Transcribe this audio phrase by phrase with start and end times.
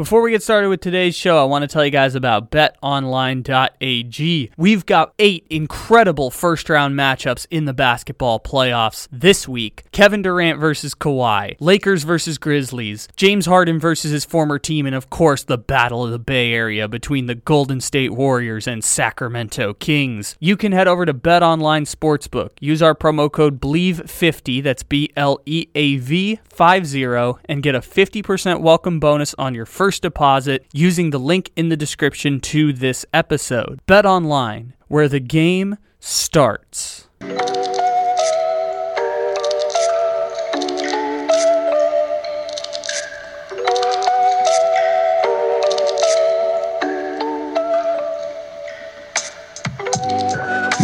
[0.00, 4.50] Before we get started with today's show, I want to tell you guys about betonline.ag.
[4.56, 10.58] We've got eight incredible first round matchups in the basketball playoffs this week Kevin Durant
[10.58, 15.58] versus Kawhi, Lakers versus Grizzlies, James Harden versus his former team, and of course, the
[15.58, 20.34] Battle of the Bay Area between the Golden State Warriors and Sacramento Kings.
[20.40, 25.42] You can head over to BetOnline Sportsbook, use our promo code BLEAV50, that's B L
[25.44, 27.04] E A V 50,
[27.44, 31.68] and get a 50% welcome bonus on your first first deposit using the link in
[31.68, 33.80] the description to this episode.
[33.86, 37.08] Bet online, where the game starts.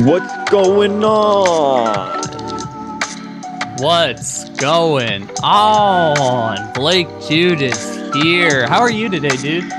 [0.03, 2.26] What's going on?
[3.79, 6.73] What's going on?
[6.73, 8.67] Blake Judas here.
[8.67, 9.71] How are you today, dude?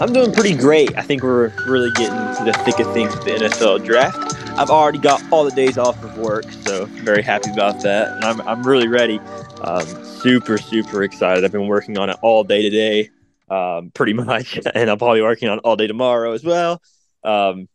[0.00, 0.96] I'm doing pretty great.
[0.96, 4.34] I think we're really getting to the thick of things with the NFL draft.
[4.58, 8.16] I've already got all the days off of work, so very happy about that.
[8.16, 9.18] And I'm, I'm really ready.
[9.60, 11.44] Um, super, super excited.
[11.44, 13.10] I've been working on it all day today,
[13.50, 14.58] um, pretty much.
[14.74, 16.80] And I'll probably be working on it all day tomorrow as well.
[17.22, 17.68] Um,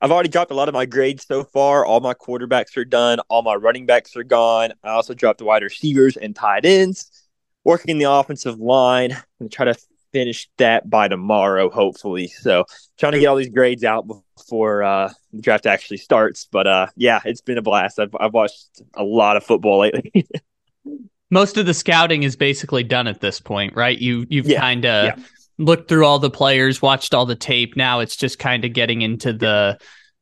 [0.00, 1.84] I've already dropped a lot of my grades so far.
[1.84, 3.20] All my quarterbacks are done.
[3.28, 4.72] All my running backs are gone.
[4.82, 7.10] I also dropped the wide receivers and tight ends
[7.64, 9.74] working the offensive line and try to
[10.12, 12.28] finish that by tomorrow, hopefully.
[12.28, 12.64] So
[12.98, 14.06] trying to get all these grades out
[14.36, 16.48] before uh, the draft actually starts.
[16.50, 17.98] But uh, yeah, it's been a blast.
[17.98, 20.26] I've, I've watched a lot of football lately.
[21.30, 23.96] Most of the scouting is basically done at this point, right?
[23.96, 25.24] You you've yeah, kind of yeah.
[25.60, 27.76] Looked through all the players, watched all the tape.
[27.76, 29.78] Now it's just kind of getting into the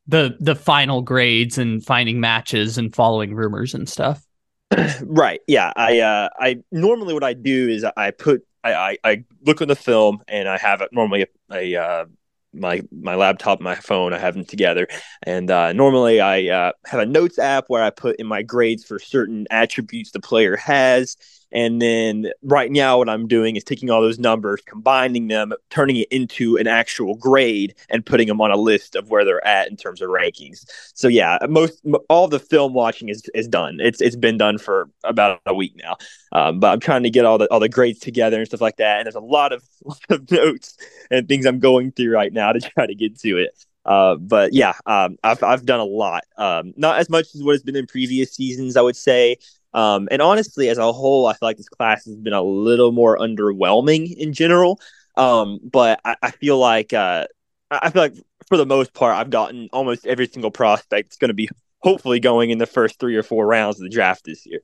[0.06, 4.22] the the final grades and finding matches and following rumors and stuff.
[5.02, 5.40] right.
[5.46, 5.72] Yeah.
[5.76, 9.68] I uh I normally what I do is I put I I, I look at
[9.68, 12.04] the film and I have it normally a, a uh,
[12.52, 14.88] my my laptop, my phone, I have them together.
[15.22, 18.84] And uh, normally I uh, have a notes app where I put in my grades
[18.84, 21.16] for certain attributes the player has
[21.50, 25.96] and then right now, what I'm doing is taking all those numbers, combining them, turning
[25.96, 29.68] it into an actual grade, and putting them on a list of where they're at
[29.68, 30.66] in terms of rankings.
[30.94, 33.78] So yeah, most all the film watching is, is done.
[33.80, 35.96] It's it's been done for about a week now.
[36.32, 38.76] Um, but I'm trying to get all the all the grades together and stuff like
[38.76, 38.98] that.
[38.98, 40.76] And there's a lot of, lot of notes
[41.10, 43.64] and things I'm going through right now to try to get to it.
[43.88, 46.24] Uh, but yeah, um, I've I've done a lot.
[46.36, 49.38] Um, not as much as what has been in previous seasons, I would say.
[49.74, 52.92] Um, and honestly, as a whole, I feel like this class has been a little
[52.92, 54.80] more underwhelming in general.
[55.16, 57.26] Um, but I, I, feel like uh,
[57.70, 58.14] I feel like
[58.46, 61.48] for the most part, I've gotten almost every single prospect that's going to be
[61.80, 64.60] hopefully going in the first three or four rounds of the draft this year.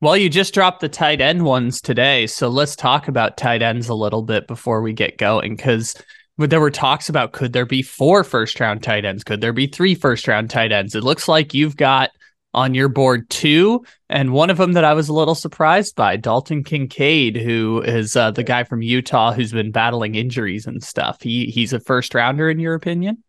[0.00, 3.88] Well, you just dropped the tight end ones today, so let's talk about tight ends
[3.88, 5.94] a little bit before we get going because
[6.38, 9.24] there were talks about could there be four first round tight ends?
[9.24, 10.94] Could there be three first round tight ends?
[10.94, 12.10] It looks like you've got
[12.54, 13.84] on your board too.
[14.08, 18.16] And one of them that I was a little surprised by, Dalton Kincaid, who is
[18.16, 21.22] uh, the guy from Utah who's been battling injuries and stuff.
[21.22, 23.22] He he's a first rounder in your opinion?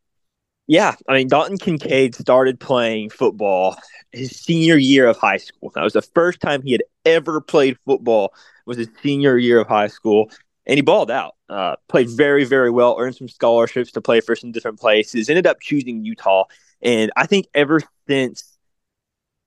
[0.67, 3.75] Yeah, I mean Dalton Kincaid started playing football
[4.11, 5.71] his senior year of high school.
[5.75, 8.33] That was the first time he had ever played football.
[8.65, 10.29] Was his senior year of high school,
[10.65, 11.35] and he balled out.
[11.49, 12.95] Uh, played very very well.
[12.99, 15.29] Earned some scholarships to play for some different places.
[15.29, 16.45] Ended up choosing Utah,
[16.81, 18.50] and I think ever since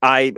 [0.04, 0.34] I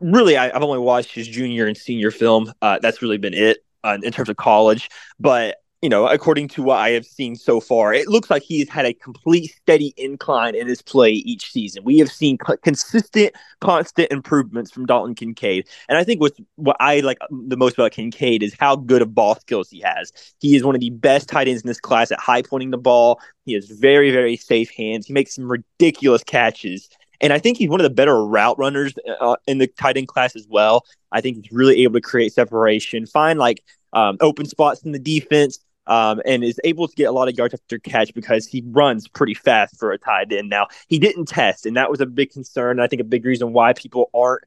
[0.00, 2.52] really I, have only watched his junior and senior film.
[2.62, 4.88] Uh, that's really been it uh, in terms of college.
[5.20, 8.60] But you know, according to what I have seen so far, it looks like he
[8.60, 11.84] has had a complete steady incline in his play each season.
[11.84, 15.68] We have seen consistent, constant improvements from Dalton Kincaid.
[15.90, 19.14] And I think what's, what I like the most about Kincaid is how good of
[19.14, 20.10] ball skills he has.
[20.40, 22.78] He is one of the best tight ends in this class at high pointing the
[22.78, 23.20] ball.
[23.44, 25.04] He has very, very safe hands.
[25.04, 26.88] He makes some ridiculous catches.
[27.24, 30.08] And I think he's one of the better route runners uh, in the tight end
[30.08, 30.84] class as well.
[31.10, 34.98] I think he's really able to create separation, find like um, open spots in the
[34.98, 38.62] defense, um, and is able to get a lot of yards after catch because he
[38.66, 40.50] runs pretty fast for a tight end.
[40.50, 42.78] Now, he didn't test, and that was a big concern.
[42.78, 44.44] I think a big reason why people aren't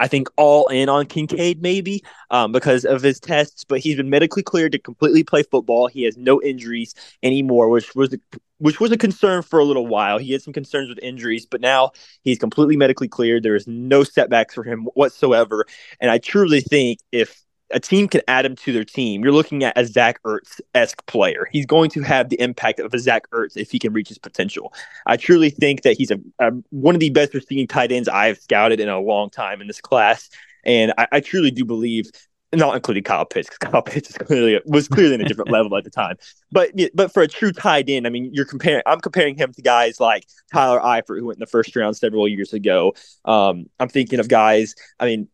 [0.00, 4.08] I think all in on Kincaid maybe um, because of his tests, but he's been
[4.08, 5.88] medically cleared to completely play football.
[5.88, 8.16] He has no injuries anymore, which was
[8.60, 10.18] which was a concern for a little while.
[10.18, 11.90] He had some concerns with injuries, but now
[12.22, 13.42] he's completely medically cleared.
[13.42, 15.66] There is no setbacks for him whatsoever,
[16.00, 19.62] and I truly think if a team can add him to their team, you're looking
[19.64, 21.46] at a Zach Ertz esque player.
[21.50, 24.18] He's going to have the impact of a Zach Ertz if he can reach his
[24.18, 24.72] potential.
[25.06, 28.38] I truly think that he's a, a one of the best receiving tight ends I've
[28.38, 30.28] scouted in a long time in this class,
[30.64, 32.10] and I, I truly do believe.
[32.52, 35.76] Not including Kyle Pitts, because Kyle Pitts is clearly was clearly in a different level
[35.76, 36.16] at the time.
[36.50, 38.82] But but for a true tight end, I mean, you're comparing.
[38.86, 42.26] I'm comparing him to guys like Tyler Eifert, who went in the first round several
[42.26, 42.94] years ago.
[43.24, 44.74] Um, I'm thinking of guys.
[44.98, 45.28] I mean,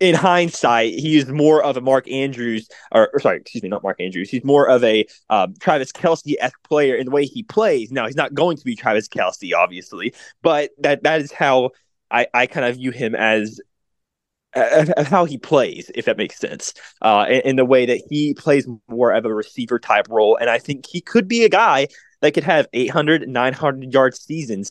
[0.00, 3.82] in hindsight, he is more of a Mark Andrews, or, or sorry, excuse me, not
[3.82, 4.30] Mark Andrews.
[4.30, 7.90] He's more of a um, Travis Kelce esque player in the way he plays.
[7.90, 11.70] Now, he's not going to be Travis Kelce, obviously, but that that is how
[12.10, 13.60] I, I kind of view him as
[14.54, 16.72] of how he plays, if that makes sense,
[17.02, 20.36] uh, in, in, the way that he plays more of a receiver type role.
[20.36, 21.88] And I think he could be a guy
[22.22, 24.70] that could have 800, 900 yard seasons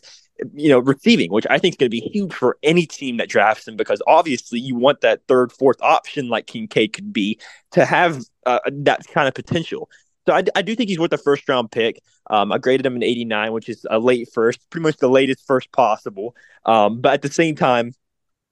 [0.54, 3.28] you know, receiving, which I think is going to be huge for any team that
[3.28, 7.40] drafts him because obviously you want that third, fourth option like Kincaid could be
[7.72, 9.90] to have uh, that kind of potential.
[10.26, 12.00] So I, I do think he's worth a first round pick.
[12.30, 15.46] Um, I graded him in 89, which is a late first, pretty much the latest
[15.46, 16.36] first possible.
[16.66, 17.92] Um, but at the same time,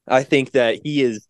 [0.09, 1.27] I think that he is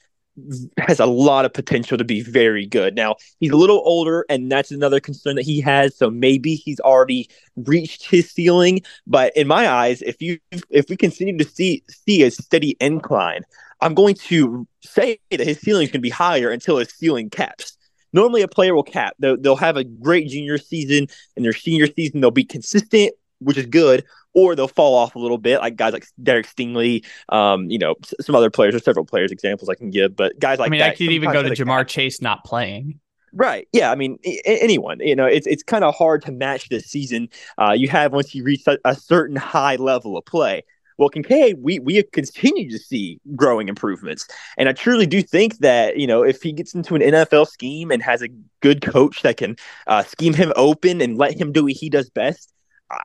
[0.78, 2.94] has a lot of potential to be very good.
[2.94, 5.96] Now, he's a little older, and that's another concern that he has.
[5.96, 8.82] So maybe he's already reached his ceiling.
[9.06, 10.38] But in my eyes, if you
[10.70, 13.42] if we continue to see see a steady incline,
[13.80, 17.30] I'm going to say that his ceiling is going to be higher until his ceiling
[17.30, 17.76] caps.
[18.12, 19.14] Normally, a player will cap.
[19.18, 23.56] They'll, they'll have a great junior season, and their senior season they'll be consistent, which
[23.56, 24.04] is good,
[24.34, 27.94] or they'll fall off a little bit, like guys like Derek Stingley, um, you know,
[28.20, 28.74] some other players.
[28.74, 31.10] or several players examples I can give, but guys like I mean, that, I could
[31.10, 33.00] even go to Ja'Marr Chase not playing.
[33.32, 33.68] Right.
[33.72, 33.90] Yeah.
[33.90, 35.00] I mean, I- anyone.
[35.00, 37.28] You know, it's it's kind of hard to match this season.
[37.58, 40.62] Uh, you have once you reach a, a certain high level of play.
[40.98, 45.98] Well, Kincaid, we we continue to see growing improvements, and I truly do think that
[45.98, 48.28] you know if he gets into an NFL scheme and has a
[48.60, 49.56] good coach that can
[49.86, 52.50] uh, scheme him open and let him do what he does best,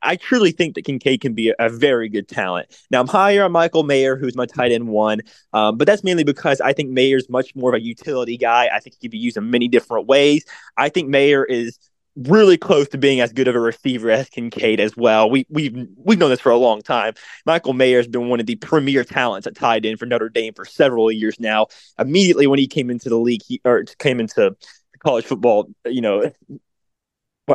[0.04, 2.68] I truly think that Kincaid can be a, a, very good talent.
[2.92, 5.22] Now, I'm higher on Michael Mayer, who's my tight end one,
[5.54, 8.70] um, but that's mainly because I think Mayer's much more of a utility guy.
[8.72, 10.46] I think he could be used in many different ways.
[10.78, 11.80] I think Mayer is
[12.16, 15.30] really close to being as good of a receiver as Kincaid as well.
[15.30, 17.14] We we've we've known this for a long time.
[17.46, 20.54] Michael Mayer has been one of the premier talents at tight end for Notre Dame
[20.54, 21.68] for several years now.
[21.98, 24.56] Immediately when he came into the league, he or came into
[25.00, 26.32] college football, you know,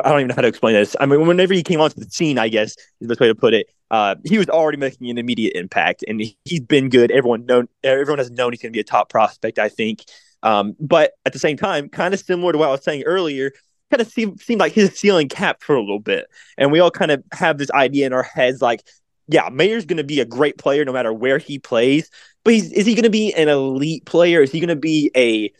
[0.05, 0.95] I don't even know how to explain this.
[0.99, 3.35] I mean, whenever he came onto the scene, I guess is the best way to
[3.35, 3.67] put it.
[3.89, 7.11] Uh, he was already making an immediate impact, and he's been good.
[7.11, 9.59] Everyone known, everyone has known he's going to be a top prospect.
[9.59, 10.03] I think,
[10.43, 13.51] um, but at the same time, kind of similar to what I was saying earlier,
[13.91, 16.27] kind of seemed seemed like his ceiling capped for a little bit,
[16.57, 18.83] and we all kind of have this idea in our heads, like,
[19.27, 22.09] yeah, Mayer's going to be a great player no matter where he plays,
[22.43, 24.41] but is he going to be an elite player?
[24.41, 25.51] Is he going to be a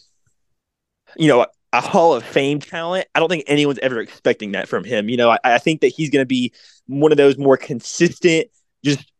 [1.15, 3.07] you know, a Hall of Fame talent.
[3.13, 5.09] I don't think anyone's ever expecting that from him.
[5.09, 6.53] You know, I, I think that he's going to be
[6.87, 8.47] one of those more consistent,
[8.83, 9.11] just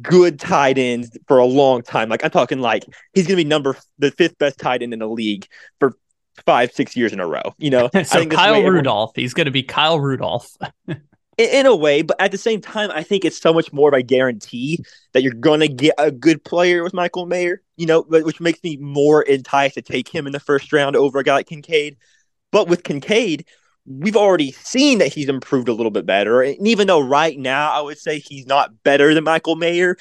[0.00, 2.08] good tight ends for a long time.
[2.08, 2.84] Like I'm talking like
[3.14, 5.46] he's going to be number the fifth best tight end in the league
[5.80, 5.96] for
[6.46, 7.54] five, six years in a row.
[7.58, 9.24] You know, so Kyle Rudolph, everyone...
[9.24, 10.50] he's going to be Kyle Rudolph.
[11.38, 13.94] in, a way, but at the same time, I think it's so much more of
[13.94, 18.40] a guarantee that you're to get a good player with Michael Mayer, you know, which
[18.40, 21.46] makes me more enticed to take him in the first round over a guy like
[21.46, 21.96] Kincaid.
[22.50, 23.46] But with Kincaid,
[23.86, 26.42] we've already seen that he's improved a little bit better.
[26.42, 29.96] And even though right now I would say he's not better than Michael Mayer,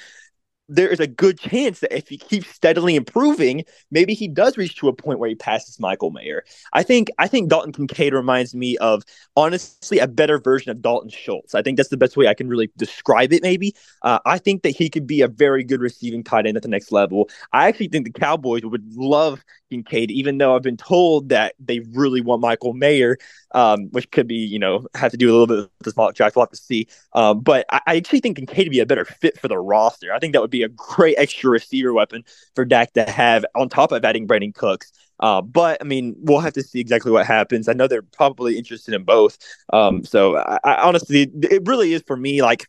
[0.72, 4.76] there is a good chance that if he keeps steadily improving, maybe he does reach
[4.78, 6.44] to a point where he passes Michael Mayer.
[6.72, 9.04] I think I think Dalton Kincaid reminds me of
[9.36, 11.54] honestly a better version of Dalton Schultz.
[11.54, 13.44] I think that's the best way I can really describe it.
[13.44, 16.64] Maybe uh, I think that he could be a very good receiving tight end at
[16.64, 17.30] the next level.
[17.52, 21.80] I actually think the Cowboys would love Kincaid, even though I've been told that they
[21.80, 23.18] really want Michael Mayer,
[23.54, 26.12] um, which could be, you know, have to do a little bit with this small
[26.12, 26.36] draft.
[26.36, 26.88] We'll have to see.
[27.14, 30.14] Um, but I, I, actually think Kincaid would be a better fit for the roster.
[30.14, 32.24] I think that would be a great extra receiver weapon
[32.56, 34.92] for Dak to have on top of adding Brandin Cooks.
[35.20, 37.68] Uh, but I mean, we'll have to see exactly what happens.
[37.68, 39.38] I know they're probably interested in both.
[39.72, 42.68] Um, so I, I honestly, it really is for me like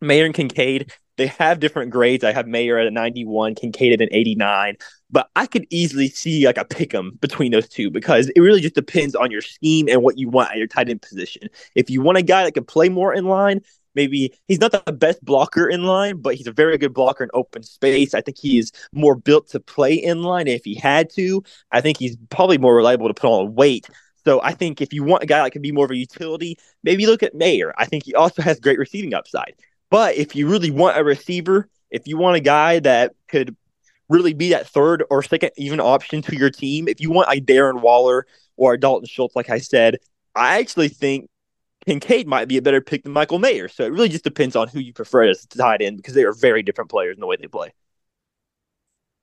[0.00, 2.24] Mayer and Kincaid they have different grades.
[2.24, 4.76] I have Mayer at a 91, Kincaid at an 89,
[5.10, 8.62] but I could easily see like a pick 'em between those two because it really
[8.62, 11.50] just depends on your scheme and what you want at your tight end position.
[11.74, 13.60] If you want a guy that can play more in line,
[13.94, 17.30] maybe he's not the best blocker in line, but he's a very good blocker in
[17.34, 18.14] open space.
[18.14, 21.42] I think he is more built to play in line if he had to.
[21.70, 23.88] I think he's probably more reliable to put on weight.
[24.24, 26.58] So I think if you want a guy that can be more of a utility,
[26.82, 27.72] maybe look at Mayer.
[27.78, 29.54] I think he also has great receiving upside.
[29.90, 33.56] But if you really want a receiver, if you want a guy that could
[34.08, 37.40] really be that third or second even option to your team, if you want a
[37.40, 39.96] Darren Waller or a Dalton Schultz, like I said,
[40.34, 41.28] I actually think
[41.86, 43.68] Kincaid might be a better pick than Michael Mayer.
[43.68, 46.32] So it really just depends on who you prefer as tight end because they are
[46.32, 47.72] very different players in the way they play.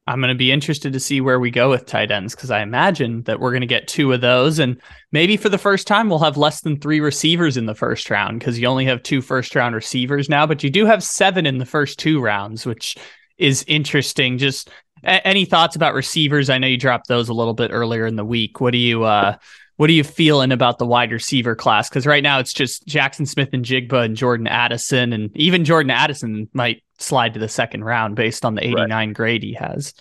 [0.08, 2.62] I'm going to be interested to see where we go with tight ends because I
[2.62, 4.58] imagine that we're going to get two of those.
[4.58, 8.10] And maybe for the first time, we'll have less than three receivers in the first
[8.10, 11.46] round because you only have two first round receivers now, but you do have seven
[11.46, 12.96] in the first two rounds, which
[13.38, 14.38] is interesting.
[14.38, 14.70] Just
[15.04, 16.50] a- any thoughts about receivers?
[16.50, 18.62] I know you dropped those a little bit earlier in the week.
[18.62, 19.36] What do you, uh,
[19.77, 21.88] what are you feeling about the wide receiver class?
[21.88, 26.84] Because right now it's just Jackson Smith-Njigba and Jordan Addison, and even Jordan Addison might
[26.98, 29.15] slide to the second round based on the 89 right.
[29.15, 29.93] grade he has.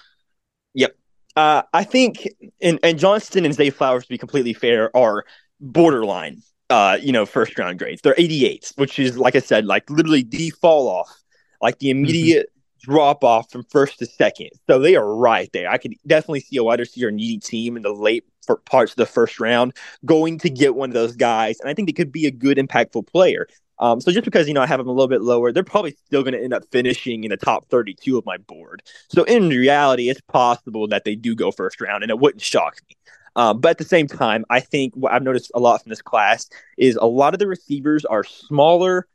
[0.75, 0.97] Yep.
[1.37, 2.27] Uh, I think,
[2.63, 5.27] and, and Johnston and Zay Flowers, to be completely fair, are
[5.61, 8.01] borderline, uh, you know, first round grades.
[8.01, 11.15] They're 88s, which is, like I said, like literally the fall off,
[11.61, 11.99] like the mm-hmm.
[11.99, 12.51] immediate.
[12.87, 14.51] Drop off from first to second.
[14.69, 15.69] So they are right there.
[15.69, 18.25] I could definitely see a wide receiver needy team in the late
[18.65, 21.59] parts of the first round going to get one of those guys.
[21.59, 23.49] And I think they could be a good, impactful player.
[23.79, 25.97] Um, so just because you know I have them a little bit lower, they're probably
[26.07, 28.83] still going to end up finishing in the top 32 of my board.
[29.11, 32.79] So in reality, it's possible that they do go first round, and it wouldn't shock
[32.89, 32.97] me.
[33.35, 36.01] Um, but at the same time, I think what I've noticed a lot from this
[36.01, 39.07] class is a lot of the receivers are smaller,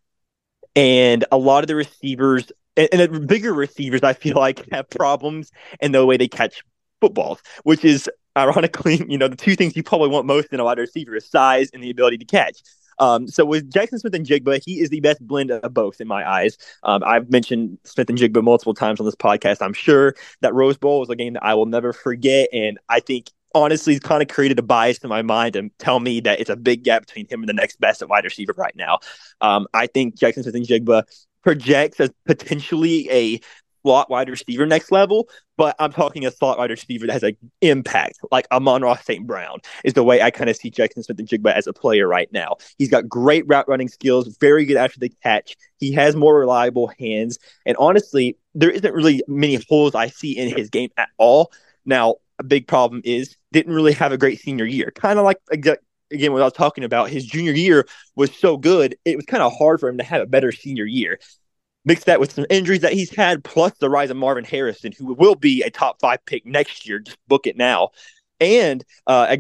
[0.75, 5.51] and a lot of the receivers and, and bigger receivers I feel like have problems
[5.80, 6.63] in the way they catch
[7.00, 10.63] footballs, which is ironically, you know, the two things you probably want most in a
[10.63, 12.62] wide receiver is size and the ability to catch.
[13.00, 16.58] Um, so with Jackson Smith-Njigba, he is the best blend of both in my eyes.
[16.84, 19.58] Um, I've mentioned Smith-Njigba multiple times on this podcast.
[19.62, 23.00] I'm sure that Rose Bowl was a game that I will never forget, and I
[23.00, 26.40] think honestly it's kind of created a bias in my mind and tell me that
[26.40, 29.00] it's a big gap between him and the next best at wide receiver right now.
[29.42, 31.04] Um, I think Jackson Smith-Njigba
[31.44, 33.40] projects as potentially a
[33.84, 37.36] slot wide receiver next level, but I'm talking a slot wide receiver that has an
[37.62, 39.26] impact, like Amon-Ra St.
[39.26, 42.58] Brown is the way I kind of see Jackson Smith-Njigba as a player right now.
[42.78, 45.56] He's got great route running skills, very good after the catch.
[45.80, 47.40] He has more reliable hands.
[47.66, 51.52] And honestly, there isn't really many holes I see in his game at all.
[51.86, 54.92] Now, a big problem is didn't really have a great senior year.
[54.96, 55.38] Kind of like
[56.12, 59.44] again what I was talking about, his junior year was so good, it was kind
[59.44, 61.20] of hard for him to have a better senior year.
[61.84, 65.13] Mix that with some injuries that he's had, plus the rise of Marvin Harrison, who
[65.13, 67.00] will be a top five pick next year.
[67.00, 67.89] Just book it now.
[68.39, 69.36] And uh,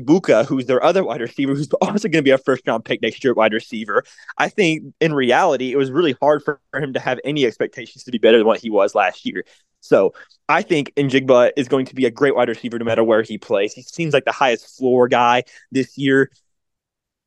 [0.47, 3.23] who's their other wide receiver, who's also going to be a first round pick next
[3.23, 4.03] year at wide receiver.
[4.37, 8.03] I think in reality, it was really hard for, for him to have any expectations
[8.03, 9.43] to be better than what he was last year.
[9.81, 10.13] So
[10.47, 13.37] I think Njigba is going to be a great wide receiver no matter where he
[13.37, 13.73] plays.
[13.73, 16.31] He seems like the highest floor guy this year.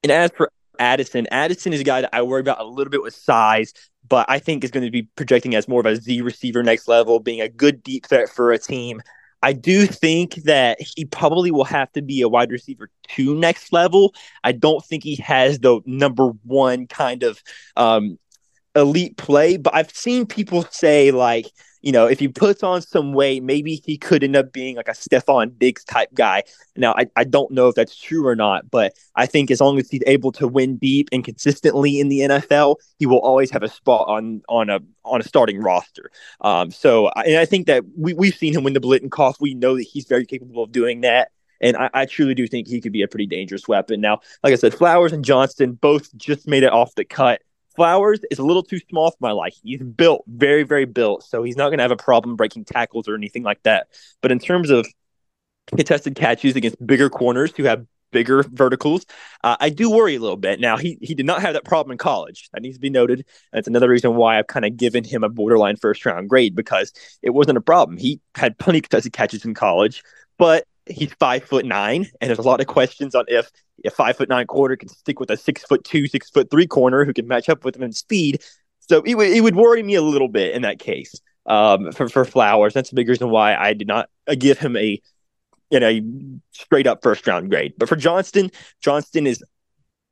[0.04, 3.02] And as for Addison, Addison is a guy that I worry about a little bit
[3.02, 3.72] with size
[4.08, 6.88] but I think is going to be projecting as more of a Z receiver next
[6.88, 9.02] level, being a good deep threat for a team.
[9.42, 13.72] I do think that he probably will have to be a wide receiver two next
[13.72, 14.14] level.
[14.42, 17.42] I don't think he has the number one kind of
[17.76, 18.18] um,
[18.74, 21.46] elite play, but I've seen people say like
[21.84, 24.88] you know, if he puts on some weight, maybe he could end up being like
[24.88, 26.42] a Stefon Diggs type guy.
[26.76, 29.78] Now, I, I don't know if that's true or not, but I think as long
[29.78, 33.62] as he's able to win deep and consistently in the NFL, he will always have
[33.62, 36.10] a spot on on a on a starting roster.
[36.40, 39.34] Um, so, and I think that we we've seen him win the Biletnikoff.
[39.38, 41.32] We know that he's very capable of doing that.
[41.60, 44.00] And I, I, truly do think he could be a pretty dangerous weapon.
[44.00, 47.42] Now, like I said, Flowers and Johnston both just made it off the cut.
[47.76, 49.60] Flowers is a little too small for my liking.
[49.64, 53.08] He's built, very, very built, so he's not going to have a problem breaking tackles
[53.08, 53.88] or anything like that.
[54.20, 54.86] But in terms of
[55.66, 59.06] contested catches against bigger corners who have bigger verticals,
[59.42, 60.60] uh, I do worry a little bit.
[60.60, 62.48] Now, he he did not have that problem in college.
[62.52, 63.26] That needs to be noted.
[63.52, 66.92] That's another reason why I've kind of given him a borderline first round grade because
[67.22, 67.96] it wasn't a problem.
[67.96, 70.02] He had plenty of contested catches in college,
[70.38, 73.50] but he's five foot nine, and there's a lot of questions on if
[73.84, 76.66] a five foot nine quarter can stick with a six foot two, six foot three
[76.66, 78.42] corner who can match up with him in speed.
[78.80, 81.14] So it, w- it would worry me a little bit in that case
[81.46, 82.74] um, for for Flowers.
[82.74, 85.00] That's the big reason why I did not uh, give him a
[85.70, 86.00] you know
[86.52, 87.74] straight up first round grade.
[87.78, 88.50] But for Johnston,
[88.80, 89.42] Johnston is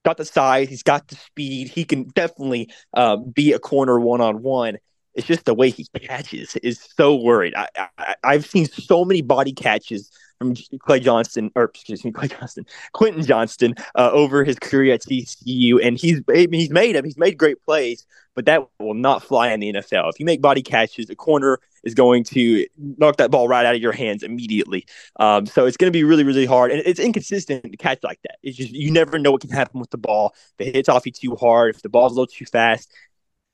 [0.05, 4.21] got the size, he's got the speed, he can definitely uh, be a corner one
[4.21, 4.79] on one.
[5.15, 7.55] It's just the way he catches is so worried.
[7.55, 10.11] I, I, I've seen so many body catches
[10.43, 15.03] from Clay Johnston, or excuse me, Clay Johnston, Quentin Johnston, uh, over his career at
[15.03, 17.05] TCU, and he's he's made him.
[17.05, 20.11] He's made great plays, but that will not fly in the NFL.
[20.11, 23.75] If you make body catches, a corner is going to knock that ball right out
[23.75, 24.87] of your hands immediately.
[25.19, 28.21] Um, so it's going to be really, really hard, and it's inconsistent to catch like
[28.23, 28.37] that.
[28.43, 30.35] It's just you never know what can happen with the ball.
[30.59, 32.93] If it hits off you too hard, if the ball's a little too fast,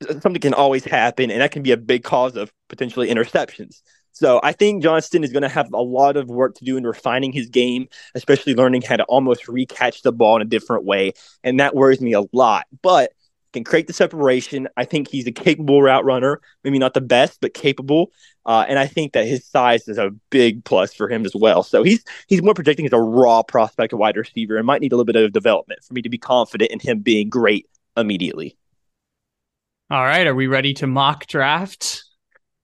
[0.07, 3.83] something can always happen, and that can be a big cause of potentially interceptions.
[4.18, 6.82] So I think Johnston is going to have a lot of work to do in
[6.82, 11.12] refining his game, especially learning how to almost recatch the ball in a different way,
[11.44, 12.66] and that worries me a lot.
[12.82, 13.12] But
[13.52, 14.66] can create the separation.
[14.76, 18.10] I think he's a capable route runner, maybe not the best, but capable.
[18.44, 21.62] Uh, and I think that his size is a big plus for him as well.
[21.62, 24.92] So he's he's more projecting as a raw prospect, a wide receiver, and might need
[24.92, 28.56] a little bit of development for me to be confident in him being great immediately.
[29.90, 32.08] All right, are we ready to mock draft?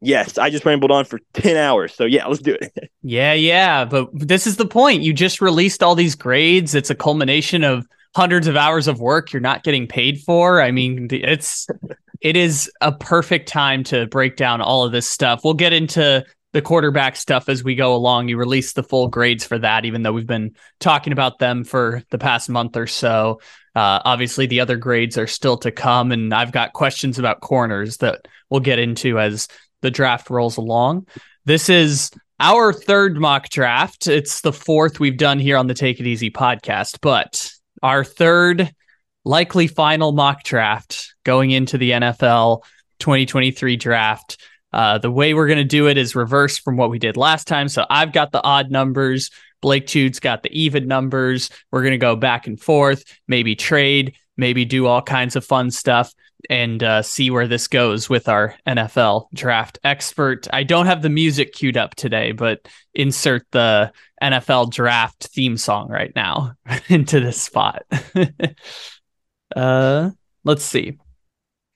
[0.04, 1.94] Yes, I just rambled on for 10 hours.
[1.94, 2.90] So, yeah, let's do it.
[3.02, 3.84] yeah, yeah.
[3.84, 5.02] But this is the point.
[5.02, 6.74] You just released all these grades.
[6.74, 10.62] It's a culmination of hundreds of hours of work you're not getting paid for.
[10.62, 11.66] I mean, it's
[12.20, 15.40] it is a perfect time to break down all of this stuff.
[15.44, 18.28] We'll get into the quarterback stuff as we go along.
[18.28, 22.02] You release the full grades for that, even though we've been talking about them for
[22.10, 23.40] the past month or so.
[23.74, 27.96] Uh, obviously, the other grades are still to come, and I've got questions about corners
[27.98, 29.48] that we'll get into as
[29.84, 31.06] the draft rolls along.
[31.44, 32.10] This is
[32.40, 34.06] our third mock draft.
[34.06, 38.74] It's the fourth we've done here on the Take It Easy podcast, but our third
[39.26, 42.62] likely final mock draft going into the NFL
[42.98, 44.42] 2023 draft.
[44.72, 47.46] Uh, the way we're going to do it is reverse from what we did last
[47.46, 47.68] time.
[47.68, 49.30] So I've got the odd numbers.
[49.60, 51.50] Blake Jude's got the even numbers.
[51.70, 55.70] We're going to go back and forth, maybe trade, maybe do all kinds of fun
[55.70, 56.14] stuff
[56.50, 60.46] and uh, see where this goes with our NFL draft expert.
[60.52, 65.88] I don't have the music queued up today, but insert the NFL draft theme song
[65.88, 66.54] right now
[66.88, 67.84] into this spot.
[69.56, 70.10] uh,
[70.44, 70.98] let's see.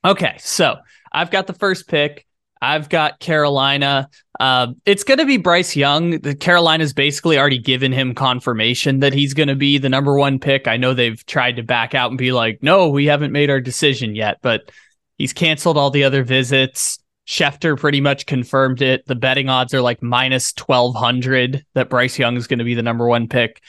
[0.04, 0.76] Okay, so
[1.12, 2.26] I've got the first pick.
[2.60, 4.08] I've got Carolina.
[4.38, 6.20] Uh, it's going to be Bryce Young.
[6.20, 10.38] The Carolina's basically already given him confirmation that he's going to be the number one
[10.38, 10.68] pick.
[10.68, 13.60] I know they've tried to back out and be like, no, we haven't made our
[13.60, 14.70] decision yet, but
[15.16, 17.00] he's canceled all the other visits.
[17.26, 19.04] Schefter pretty much confirmed it.
[19.06, 22.82] The betting odds are like minus 1200 that Bryce Young is going to be the
[22.82, 23.60] number one pick.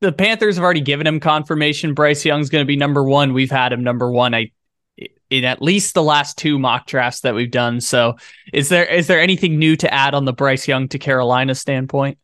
[0.00, 3.32] The Panthers have already given him confirmation Bryce Young's going to be number one.
[3.32, 4.34] We've had him number one.
[4.34, 4.52] I
[5.30, 7.80] in at least the last two mock drafts that we've done.
[7.80, 8.16] So,
[8.52, 12.18] is there is there anything new to add on the Bryce Young to Carolina standpoint?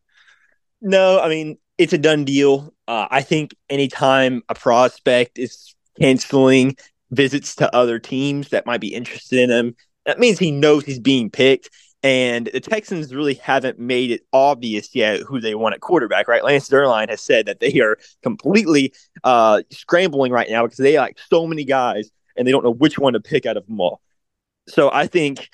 [0.80, 2.72] No, I mean it's a done deal.
[2.88, 6.76] Uh, I think anytime a prospect is canceling
[7.10, 10.98] visits to other teams that might be interested in him, that means he knows he's
[10.98, 11.70] being picked.
[12.02, 16.44] And the Texans really haven't made it obvious yet who they want at quarterback, right?
[16.44, 21.18] Lance Zierlein has said that they are completely uh, scrambling right now because they like
[21.28, 24.00] so many guys and they don't know which one to pick out of them all.
[24.68, 25.50] So I think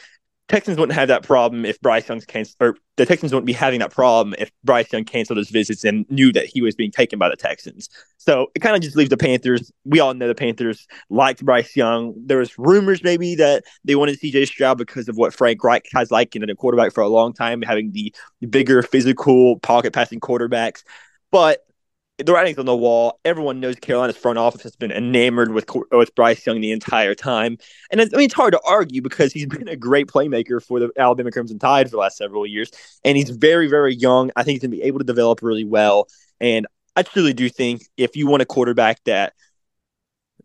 [0.48, 3.80] Texans wouldn't have that problem if Bryce Young's canceled, or the Texans wouldn't be having
[3.80, 7.18] that problem if Bryce Young canceled his visits and knew that he was being taken
[7.18, 7.88] by the Texans.
[8.18, 9.72] So it kind of just leaves the Panthers.
[9.84, 12.12] We all know the Panthers liked Bryce Young.
[12.26, 16.10] There was rumors maybe that they wanted CJ Stroud because of what Frank Reich has
[16.10, 18.14] like in a quarterback for a long time, having the
[18.50, 20.82] bigger physical pocket passing quarterbacks.
[21.30, 21.64] But
[22.18, 23.18] the writing's on the wall.
[23.24, 27.58] Everyone knows Carolina's front office has been enamored with with Bryce Young the entire time,
[27.90, 30.90] and I mean it's hard to argue because he's been a great playmaker for the
[30.96, 32.70] Alabama Crimson Tide for the last several years,
[33.04, 34.30] and he's very very young.
[34.36, 36.08] I think he's gonna be able to develop really well,
[36.40, 39.32] and I truly do think if you want a quarterback that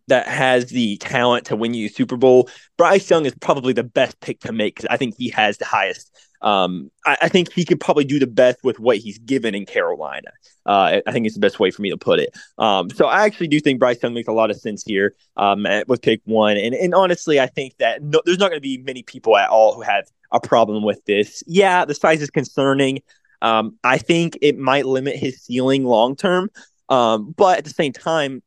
[0.08, 4.19] that has the talent to win you Super Bowl, Bryce Young is probably the best
[4.21, 6.12] pick to make because I think he has the highest.
[6.41, 9.65] Um, I, I, think he could probably do the best with what he's given in
[9.65, 10.30] Carolina.
[10.65, 12.36] Uh, I think it's the best way for me to put it.
[12.58, 15.65] Um, so I actually do think Bryce Young makes a lot of sense here um,
[15.88, 16.58] with pick one.
[16.58, 19.50] And, and honestly, I think that no, there's not going to be many people at
[19.50, 21.43] all who have a problem with this.
[21.47, 23.02] Yeah, the size is concerning.
[23.41, 26.50] Um, I think it might limit his ceiling long term.
[26.89, 28.41] Um, but at the same time,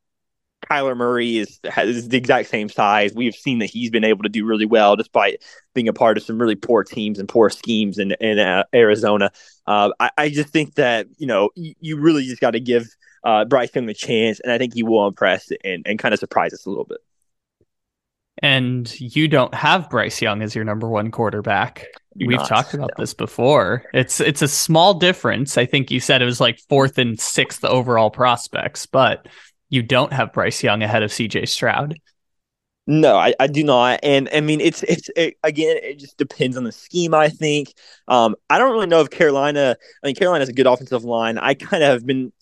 [0.70, 3.12] Kyler Murray is has the exact same size.
[3.12, 5.42] We've seen that he's been able to do really well despite
[5.74, 9.32] being a part of some really poor teams and poor schemes in in uh, Arizona.
[9.66, 12.86] Uh, I, I, just think that you know you, you really just got to give
[13.24, 16.20] uh, Bryce Young the chance, and I think he will impress and and kind of
[16.20, 16.98] surprise us a little bit.
[18.42, 21.86] And you don't have Bryce Young as your number one quarterback.
[22.16, 23.02] Do We've not, talked about no.
[23.02, 23.84] this before.
[23.92, 25.58] It's it's a small difference.
[25.58, 29.26] I think you said it was like fourth and sixth overall prospects, but
[29.70, 31.96] you don't have Bryce Young ahead of CJ Stroud.
[32.86, 34.00] No, I, I do not.
[34.02, 37.14] And I mean, it's it's it, again, it just depends on the scheme.
[37.14, 37.72] I think.
[38.08, 39.76] Um, I don't really know if Carolina.
[40.02, 41.38] I mean, Carolina has a good offensive line.
[41.38, 42.32] I kind of have been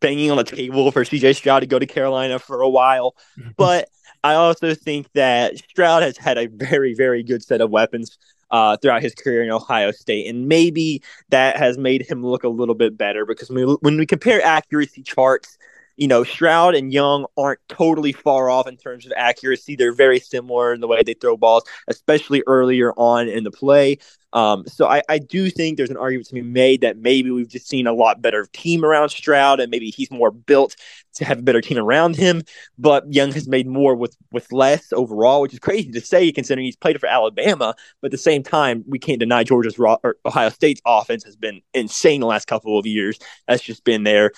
[0.00, 3.16] banging on the table for CJ Stroud to go to Carolina for a while,
[3.56, 3.88] but
[4.22, 8.18] I also think that Stroud has had a very very good set of weapons
[8.50, 12.48] uh, throughout his career in Ohio State, and maybe that has made him look a
[12.48, 15.56] little bit better because when we, when we compare accuracy charts
[15.96, 19.76] you know, Stroud and Young aren't totally far off in terms of accuracy.
[19.76, 23.98] They're very similar in the way they throw balls, especially earlier on in the play.
[24.36, 27.48] Um, so I, I do think there's an argument to be made that maybe we've
[27.48, 30.76] just seen a lot better team around Stroud, and maybe he's more built
[31.14, 32.42] to have a better team around him.
[32.78, 36.66] But Young has made more with with less overall, which is crazy to say considering
[36.66, 37.74] he's played for Alabama.
[38.02, 41.62] But at the same time, we can't deny Georgia's or Ohio State's offense has been
[41.72, 43.18] insane the last couple of years.
[43.48, 44.32] That's just been their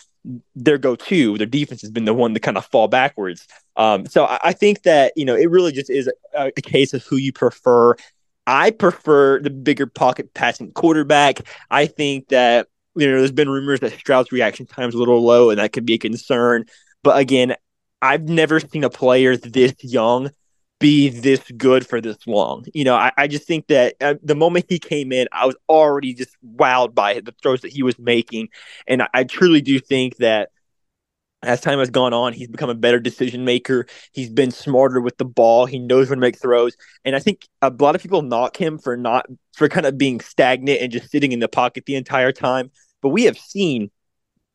[0.54, 1.38] their go-to.
[1.38, 3.48] Their defense has been the one to kind of fall backwards.
[3.76, 6.92] Um, so I, I, think that you know it really just is a, a case
[6.94, 7.96] of who you prefer
[8.48, 11.40] I prefer the bigger pocket passing quarterback.
[11.70, 15.22] I think that you know there's been rumors that Stroud's reaction time is a little
[15.22, 16.64] low, and that could be a concern.
[17.02, 17.54] But again,
[18.00, 20.30] I've never seen a player this young
[20.80, 22.64] be this good for this long.
[22.72, 25.56] You know, I, I just think that uh, the moment he came in, I was
[25.68, 28.48] already just wowed by the throws that he was making,
[28.86, 30.48] and I, I truly do think that
[31.42, 33.86] as time has gone on, he's become a better decision maker.
[34.12, 35.66] He's been smarter with the ball.
[35.66, 36.76] He knows when to make throws.
[37.04, 40.20] And I think a lot of people knock him for not for kind of being
[40.20, 42.70] stagnant and just sitting in the pocket the entire time.
[43.02, 43.90] But we have seen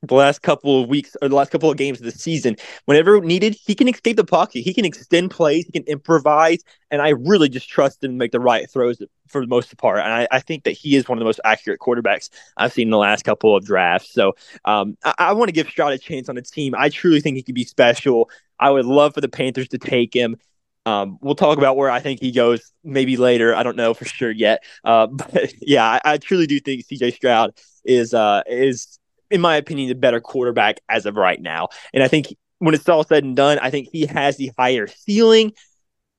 [0.04, 2.58] the last couple of weeks or the last couple of games of the season.
[2.86, 4.62] Whenever needed, he can escape the pocket.
[4.62, 5.66] He can extend plays.
[5.66, 6.60] He can improvise.
[6.92, 10.00] And I really just trust him to make the right throws for the most part.
[10.00, 12.88] And I, I think that he is one of the most accurate quarterbacks I've seen
[12.88, 14.14] in the last couple of drafts.
[14.14, 14.34] So
[14.66, 16.76] um, I, I want to give Stroud a chance on the team.
[16.78, 18.30] I truly think he could be special.
[18.60, 20.38] I would love for the Panthers to take him.
[20.86, 23.56] Um, we'll talk about where I think he goes maybe later.
[23.56, 24.64] I don't know for sure yet.
[24.84, 27.54] Uh, but yeah, I, I, truly do think CJ Stroud
[27.86, 29.00] is uh, is
[29.34, 31.68] in my opinion, the better quarterback as of right now.
[31.92, 32.28] And I think
[32.60, 35.54] when it's all said and done, I think he has the higher ceiling.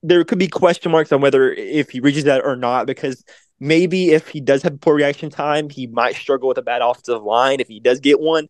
[0.03, 3.23] There could be question marks on whether if he reaches that or not, because
[3.59, 7.23] maybe if he does have poor reaction time, he might struggle with a bad offensive
[7.23, 8.49] line if he does get one.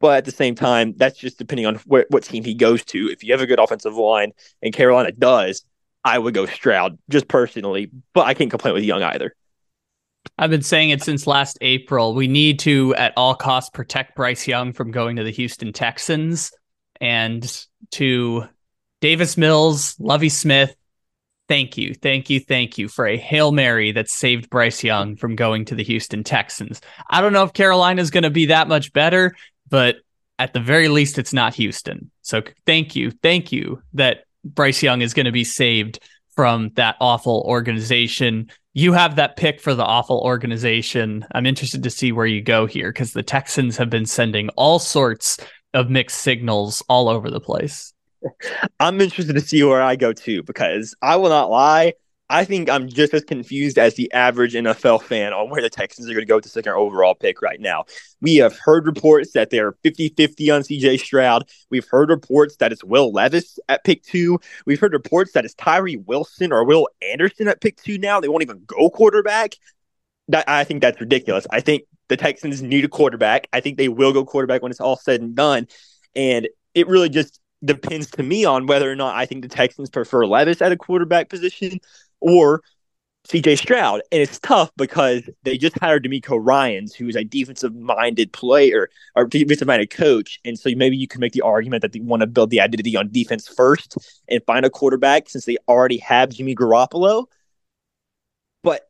[0.00, 3.10] But at the same time, that's just depending on wh- what team he goes to.
[3.10, 5.64] If you have a good offensive line, and Carolina does,
[6.02, 7.90] I would go Stroud just personally.
[8.14, 9.34] But I can't complain with Young either.
[10.36, 12.14] I've been saying it since last April.
[12.14, 16.52] We need to, at all costs, protect Bryce Young from going to the Houston Texans.
[17.00, 18.44] And to
[19.00, 20.74] Davis Mills, Lovie Smith,
[21.48, 25.36] thank you, thank you, thank you for a Hail Mary that saved Bryce Young from
[25.36, 26.80] going to the Houston Texans.
[27.08, 29.34] I don't know if Carolina's going to be that much better,
[29.68, 29.96] but
[30.38, 32.10] at the very least, it's not Houston.
[32.22, 36.00] So thank you, thank you that Bryce Young is going to be saved
[36.36, 41.26] from that awful organization you have that pick for the awful organization.
[41.32, 44.78] I'm interested to see where you go here because the Texans have been sending all
[44.78, 45.36] sorts
[45.74, 47.92] of mixed signals all over the place.
[48.78, 51.94] I'm interested to see where I go too because I will not lie.
[52.30, 56.08] I think I'm just as confused as the average NFL fan on where the Texans
[56.08, 57.84] are going to go with the second overall pick right now.
[58.20, 61.48] We have heard reports that they're 50 50 on CJ Stroud.
[61.70, 64.38] We've heard reports that it's Will Levis at pick two.
[64.66, 68.20] We've heard reports that it's Tyree Wilson or Will Anderson at pick two now.
[68.20, 69.54] They won't even go quarterback.
[70.28, 71.46] That, I think that's ridiculous.
[71.50, 73.48] I think the Texans need a quarterback.
[73.54, 75.66] I think they will go quarterback when it's all said and done.
[76.14, 79.88] And it really just depends to me on whether or not I think the Texans
[79.90, 81.80] prefer Levis at a quarterback position
[82.20, 82.62] or
[83.28, 84.00] CJ Stroud.
[84.10, 88.88] And it's tough because they just hired DeMeco Ryans, who is a defensive minded player
[89.14, 90.40] or defensive minded coach.
[90.44, 92.96] And so maybe you can make the argument that they want to build the identity
[92.96, 93.96] on defense first
[94.28, 97.26] and find a quarterback since they already have Jimmy Garoppolo.
[98.62, 98.88] But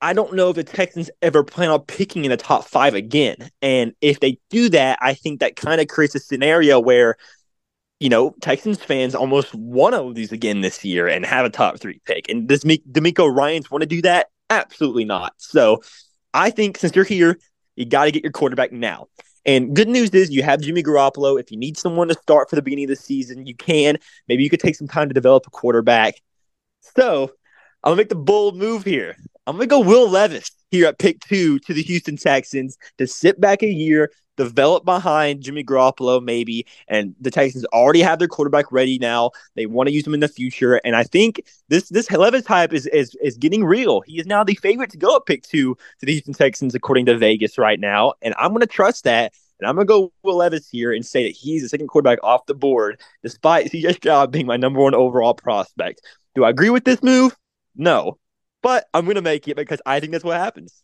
[0.00, 3.50] I don't know if the Texans ever plan on picking in the top five again.
[3.60, 7.16] And if they do that, I think that kind of creates a scenario where
[8.00, 11.78] you know, Texans fans almost want to lose again this year and have a top
[11.78, 12.28] three pick.
[12.28, 14.28] And does DeMeco Ryans want to do that?
[14.50, 15.34] Absolutely not.
[15.38, 15.82] So
[16.32, 17.38] I think since you're here,
[17.76, 19.08] you got to get your quarterback now.
[19.44, 21.40] And good news is you have Jimmy Garoppolo.
[21.40, 23.98] If you need someone to start for the beginning of the season, you can.
[24.28, 26.14] Maybe you could take some time to develop a quarterback.
[26.96, 27.32] So
[27.82, 29.16] I'm gonna make the bold move here.
[29.46, 33.40] I'm gonna go Will Levis here at pick two to the Houston Texans to sit
[33.40, 36.66] back a year, develop behind Jimmy Garoppolo, maybe.
[36.86, 39.32] And the Texans already have their quarterback ready now.
[39.56, 40.76] They want to use him in the future.
[40.84, 44.00] And I think this this Levis hype is, is is getting real.
[44.02, 47.06] He is now the favorite to go at pick two to the Houston Texans, according
[47.06, 48.14] to Vegas right now.
[48.22, 49.32] And I'm going to trust that.
[49.60, 52.20] And I'm going to go Will Levis here and say that he's the second quarterback
[52.22, 56.00] off the board, despite CJ Stroud being my number one overall prospect.
[56.36, 57.36] Do I agree with this move?
[57.74, 58.18] No.
[58.62, 60.82] But I'm going to make it because I think that's what happens.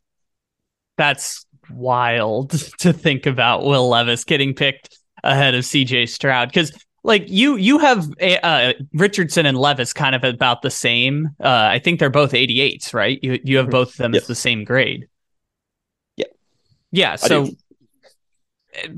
[0.97, 7.25] That's wild to think about Will Levis getting picked ahead of CJ Stroud because like
[7.29, 11.31] you you have uh, Richardson and Levis kind of about the same.
[11.41, 13.19] Uh, I think they're both 88s, right?
[13.23, 13.73] You you have mm-hmm.
[13.73, 14.23] both of them yes.
[14.23, 15.09] as the same grade.
[16.17, 16.27] Yeah.
[16.93, 17.49] Yeah, so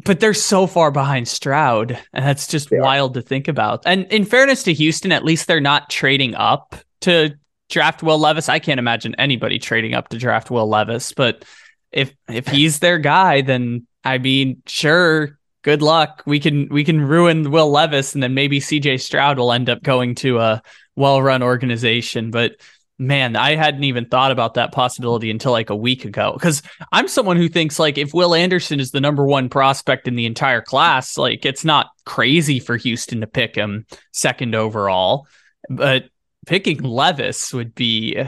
[0.04, 3.20] but they're so far behind Stroud, and that's just they wild are.
[3.20, 3.82] to think about.
[3.86, 7.36] And in fairness to Houston, at least they're not trading up to
[7.68, 8.48] draft Will Levis.
[8.48, 11.44] I can't imagine anybody trading up to draft Will Levis, but
[11.92, 16.22] if if he's their guy, then I mean, sure, good luck.
[16.26, 19.82] We can we can ruin Will Levis, and then maybe CJ Stroud will end up
[19.82, 20.62] going to a
[20.94, 22.30] well-run organization.
[22.30, 22.52] But
[22.98, 26.32] man, I hadn't even thought about that possibility until like a week ago.
[26.32, 30.16] Because I'm someone who thinks like if Will Anderson is the number one prospect in
[30.16, 35.26] the entire class, like it's not crazy for Houston to pick him second overall.
[35.68, 36.04] But
[36.46, 38.22] picking Levis would be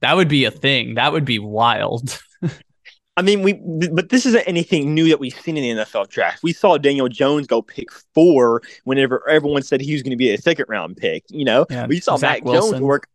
[0.00, 0.94] that would be a thing.
[0.94, 2.18] That would be wild.
[3.18, 6.42] I mean, we but this isn't anything new that we've seen in the NFL draft.
[6.42, 10.30] We saw Daniel Jones go pick four whenever everyone said he was going to be
[10.30, 11.24] a second round pick.
[11.28, 11.86] You know, yeah.
[11.86, 12.72] we saw Zach Mac Wilson.
[12.72, 13.08] Jones work.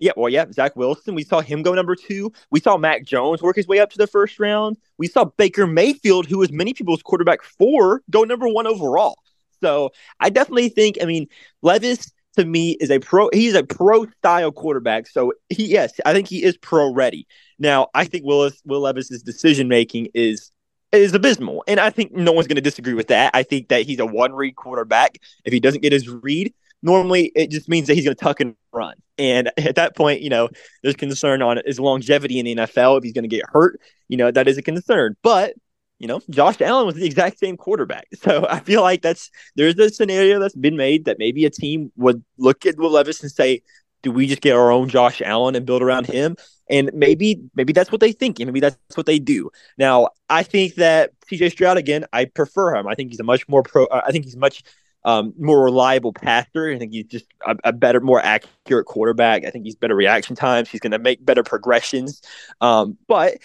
[0.00, 1.14] Yeah, well, yeah, Zach Wilson.
[1.14, 2.32] We saw him go number two.
[2.50, 4.76] We saw Mac Jones work his way up to the first round.
[4.98, 9.16] We saw Baker Mayfield, who was many people's quarterback four, go number one overall.
[9.62, 11.28] So I definitely think, I mean,
[11.62, 13.28] Levis to me is a pro.
[13.32, 15.06] He's a pro style quarterback.
[15.06, 17.26] So he, yes, I think he is pro ready.
[17.58, 20.50] Now, I think Willis Will Levis's decision making is
[20.92, 23.32] is abysmal, and I think no one's going to disagree with that.
[23.34, 25.18] I think that he's a one read quarterback.
[25.44, 28.40] If he doesn't get his read, normally it just means that he's going to tuck
[28.40, 28.94] and run.
[29.18, 30.48] And at that point, you know,
[30.82, 32.98] there's concern on his longevity in the NFL.
[32.98, 35.16] If he's going to get hurt, you know, that is a concern.
[35.22, 35.54] But
[35.98, 38.06] you know, Josh Allen was the exact same quarterback.
[38.24, 41.92] So I feel like that's there's a scenario that's been made that maybe a team
[41.96, 43.62] would look at Will Levis and say,
[44.02, 46.36] do we just get our own Josh Allen and build around him?
[46.70, 49.50] And maybe maybe that's what they think, and maybe that's what they do.
[49.76, 52.86] Now, I think that CJ Stroud again, I prefer him.
[52.86, 53.84] I think he's a much more pro.
[53.86, 54.62] Uh, I think he's much
[55.04, 56.70] um, more reliable passer.
[56.70, 59.44] I think he's just a, a, better, more accurate quarterback.
[59.44, 60.70] I think he's better reaction times.
[60.70, 62.22] He's going to make better progressions.
[62.62, 63.36] Um, but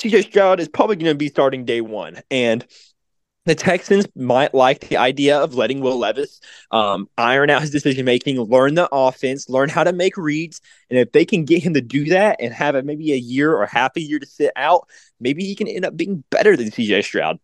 [0.00, 2.66] CJ Stroud is probably going to be starting day one, and
[3.44, 8.06] the Texans might like the idea of letting Will Levis um, iron out his decision
[8.06, 11.74] making, learn the offense, learn how to make reads, and if they can get him
[11.74, 14.52] to do that and have a, maybe a year or half a year to sit
[14.56, 14.88] out,
[15.20, 17.38] maybe he can end up being better than CJ Stroud.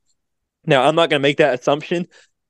[0.65, 2.07] Now, I'm not going to make that assumption.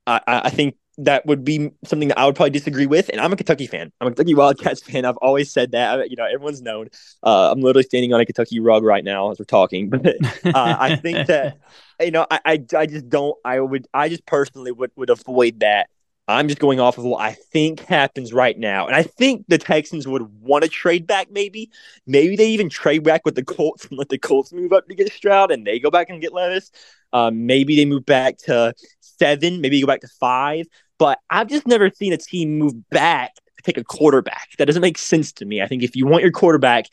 [0.07, 3.11] I, I think that would be something that I would probably disagree with.
[3.11, 3.93] And I'm a Kentucky fan.
[4.01, 5.05] I'm a Kentucky Wildcats fan.
[5.05, 6.11] I've always said that.
[6.11, 6.89] You know, everyone's known.
[7.23, 9.91] Uh, I'm literally standing on a Kentucky rug right now as we're talking.
[9.97, 11.59] But uh, I think that
[12.01, 13.37] you know, I, I, I just don't.
[13.45, 13.87] I would.
[13.93, 15.89] I just personally would would avoid that.
[16.29, 18.87] I'm just going off of what I think happens right now.
[18.87, 21.71] And I think the Texans would want to trade back, maybe.
[22.05, 24.95] Maybe they even trade back with the Colts and let the Colts move up to
[24.97, 26.73] get Stroud and they go back and get Levis.
[27.13, 30.67] Um, maybe they move back to seven, maybe go back to five.
[30.99, 34.51] But I've just never seen a team move back to pick a quarterback.
[34.59, 35.61] That doesn't make sense to me.
[35.61, 36.87] I think if you want your quarterback,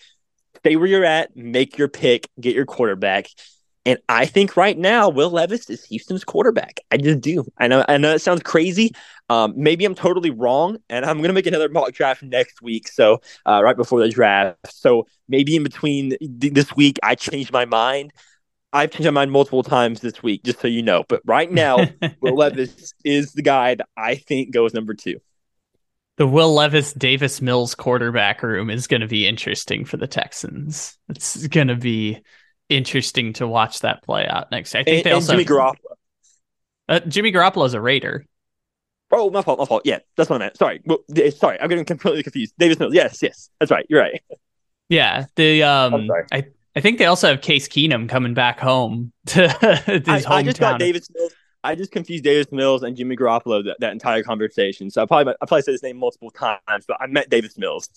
[0.58, 3.28] stay where you're at, make your pick, get your quarterback.
[3.86, 6.80] And I think right now, Will Levis is Houston's quarterback.
[6.90, 7.46] I just do.
[7.58, 7.84] I know.
[7.88, 8.92] I know it sounds crazy.
[9.30, 12.88] Um, maybe I'm totally wrong, and I'm gonna make another mock draft next week.
[12.88, 14.58] So uh, right before the draft.
[14.70, 18.14] So maybe in between th- this week, I change my mind.
[18.74, 21.04] I've changed my mind multiple times this week, just so you know.
[21.08, 21.78] But right now,
[22.22, 25.20] Will Levis is the guy that I think goes number two.
[26.18, 30.98] The Will Levis Davis Mills quarterback room is going to be interesting for the Texans.
[31.10, 32.22] It's going to be
[32.70, 34.76] interesting to watch that play out next.
[34.76, 35.76] I think and, they also Jimmy Garoppolo.
[36.90, 38.26] Uh, Jimmy Garoppolo is a Raider.
[39.12, 39.84] Oh, my fault, my fault.
[39.86, 40.58] Yeah, that's what I meant.
[40.58, 41.00] Sorry, well,
[41.36, 42.56] sorry, I'm getting completely confused.
[42.58, 42.96] Davis Mills.
[42.96, 43.86] Yes, yes, that's right.
[43.88, 44.22] You're right.
[44.90, 49.48] Yeah, the um, I I think they also have Case Keenum coming back home to
[49.86, 51.34] his I, I just got Davis Mills.
[51.66, 54.90] I just confused Davis Mills and Jimmy Garoppolo that, that entire conversation.
[54.90, 57.90] So I probably I probably said his name multiple times, but I met Davis Mills.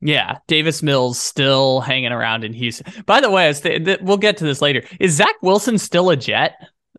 [0.00, 3.04] Yeah, Davis Mills still hanging around in Houston.
[3.04, 3.52] By the way,
[4.00, 4.82] we'll get to this later.
[4.98, 6.54] Is Zach Wilson still a Jet?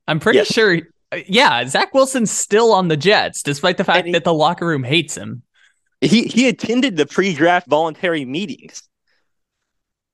[0.07, 0.53] I'm pretty yes.
[0.53, 0.77] sure.
[1.11, 4.67] Uh, yeah, Zach Wilson's still on the Jets, despite the fact he, that the locker
[4.67, 5.41] room hates him.
[5.99, 8.83] He he attended the pre-draft voluntary meetings.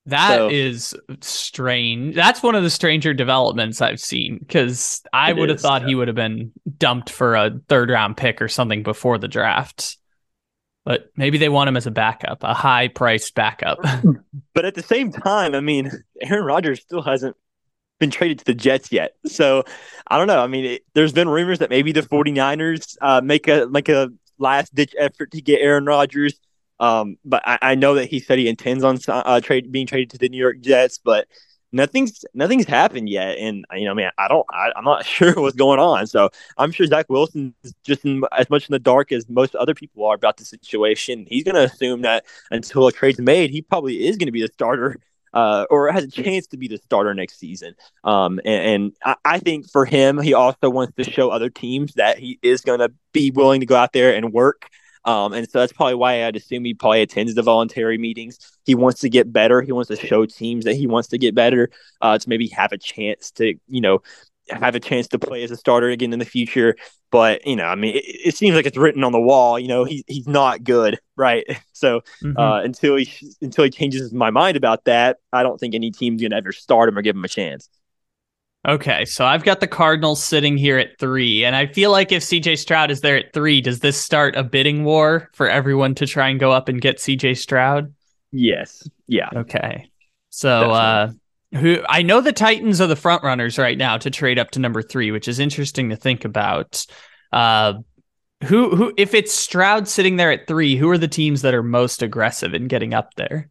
[0.07, 2.15] That so, is strange.
[2.15, 5.89] That's one of the stranger developments I've seen because I would have thought yeah.
[5.89, 9.97] he would have been dumped for a third round pick or something before the draft
[10.87, 13.77] but maybe they want him as a backup, a high priced backup.
[14.53, 15.91] but at the same time, I mean,
[16.21, 17.35] Aaron Rodgers still hasn't
[17.99, 19.15] been traded to the Jets yet.
[19.25, 19.65] So
[20.07, 20.41] I don't know.
[20.41, 24.11] I mean, it, there's been rumors that maybe the 49ers uh, make a make a
[24.39, 26.39] last ditch effort to get Aaron Rodgers.
[26.79, 30.11] Um, but I, I, know that he said he intends on uh, trade being traded
[30.11, 31.27] to the New York Jets, but
[31.71, 33.37] nothing's nothing's happened yet.
[33.37, 36.07] And you know, I mean, I don't, I, am not sure what's going on.
[36.07, 39.55] So I'm sure Zach Wilson is just in, as much in the dark as most
[39.55, 41.25] other people are about the situation.
[41.27, 44.41] He's going to assume that until a trade's made, he probably is going to be
[44.41, 44.97] the starter
[45.33, 47.75] uh, or has a chance to be the starter next season.
[48.03, 51.93] Um, and, and I, I, think for him, he also wants to show other teams
[51.93, 54.69] that he is going to be willing to go out there and work.
[55.07, 58.37] Um, and so that's probably why I'd assume he probably attends the voluntary meetings.
[58.65, 59.61] He wants to get better.
[59.61, 61.69] He wants to show teams that he wants to get better
[62.01, 64.01] uh, to maybe have a chance to, you know,
[64.49, 66.75] have a chance to play as a starter again in the future.
[67.09, 69.57] But you know, I mean, it, it seems like it's written on the wall.
[69.57, 71.45] You know, he's he's not good, right?
[71.77, 72.35] So mm-hmm.
[72.35, 73.07] uh, until he
[73.39, 76.89] until he changes my mind about that, I don't think any team's gonna ever start
[76.89, 77.69] him or give him a chance.
[78.67, 82.21] Okay, so I've got the Cardinals sitting here at three, and I feel like if
[82.21, 86.05] CJ Stroud is there at three, does this start a bidding war for everyone to
[86.05, 87.93] try and go up and get CJ Stroud?
[88.31, 88.87] Yes.
[89.07, 89.29] Yeah.
[89.33, 89.89] Okay.
[90.29, 91.11] So, uh,
[91.53, 94.59] who I know the Titans are the front runners right now to trade up to
[94.59, 96.85] number three, which is interesting to think about.
[97.31, 97.75] Uh,
[98.43, 101.63] who who if it's Stroud sitting there at three, who are the teams that are
[101.63, 103.49] most aggressive in getting up there?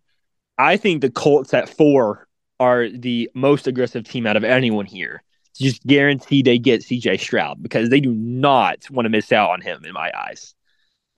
[0.59, 2.26] I think the Colts at four
[2.59, 5.23] are the most aggressive team out of anyone here.
[5.55, 9.61] Just guarantee they get CJ Stroud because they do not want to miss out on
[9.61, 10.55] him in my eyes.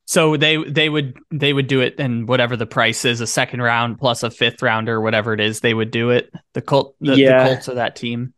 [0.07, 3.61] So they they would they would do it and whatever the price is, a second
[3.61, 6.33] round plus a fifth rounder, or whatever it is, they would do it.
[6.55, 8.33] The Colt the, yeah, the Colts are that team.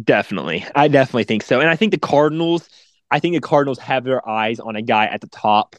[0.00, 0.64] Definitely.
[0.74, 1.60] I definitely think so.
[1.60, 2.68] And I think the Cardinals,
[3.10, 5.76] I think the Cardinals have their eyes on a guy at the top.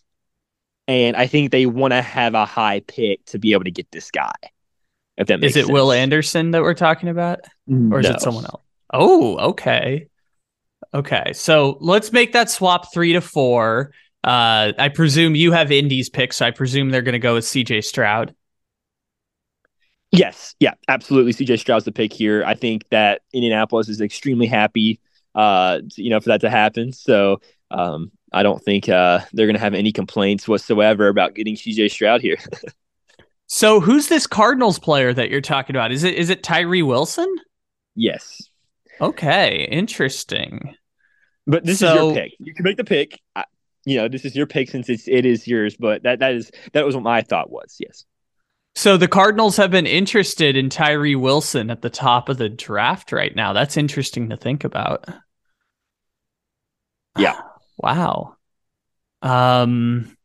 [0.87, 3.89] And I think they want to have a high pick to be able to get
[3.91, 4.33] this guy.
[5.17, 5.73] If that makes Is it sense.
[5.73, 7.41] Will Anderson that we're talking about?
[7.69, 8.15] Or is no.
[8.15, 8.61] it someone else?
[8.91, 10.07] Oh, okay.
[10.93, 11.33] Okay.
[11.33, 13.91] So let's make that swap three to four.
[14.23, 17.45] Uh, I presume you have Indy's pick, so I presume they're going to go with
[17.45, 18.33] CJ Stroud.
[20.11, 21.33] Yes, yeah, absolutely.
[21.33, 22.43] CJ Stroud's the pick here.
[22.45, 24.99] I think that Indianapolis is extremely happy,
[25.33, 26.93] uh, you know, for that to happen.
[26.93, 31.55] So um, I don't think uh, they're going to have any complaints whatsoever about getting
[31.55, 32.37] CJ Stroud here.
[33.53, 35.91] so who's this Cardinals player that you're talking about?
[35.91, 37.33] Is it is it Tyree Wilson?
[37.95, 38.41] Yes.
[39.01, 40.75] Okay, interesting.
[41.45, 42.33] But this so, is your pick.
[42.39, 43.19] You can make the pick
[43.85, 46.51] you know, this is your pick since it's it is yours, but that that is
[46.73, 47.77] that was what my thought was.
[47.79, 48.05] Yes.
[48.75, 53.11] So the Cardinals have been interested in Tyree Wilson at the top of the draft
[53.11, 53.53] right now.
[53.53, 55.05] That's interesting to think about.
[57.17, 57.39] Yeah.
[57.77, 58.35] wow.
[59.21, 60.15] Um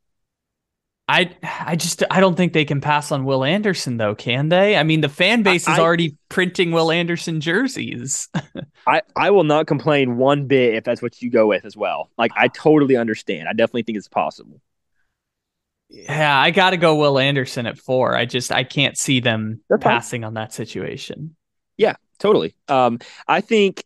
[1.09, 4.77] I I just I don't think they can pass on Will Anderson though, can they?
[4.77, 8.29] I mean, the fan base is I, already printing Will Anderson jerseys.
[8.87, 12.11] I I will not complain one bit if that's what you go with as well.
[12.19, 13.49] Like I totally understand.
[13.49, 14.61] I definitely think it's possible.
[15.89, 18.15] Yeah, I got to go Will Anderson at 4.
[18.15, 21.35] I just I can't see them passing on that situation.
[21.79, 22.55] Yeah, totally.
[22.69, 23.83] Um I think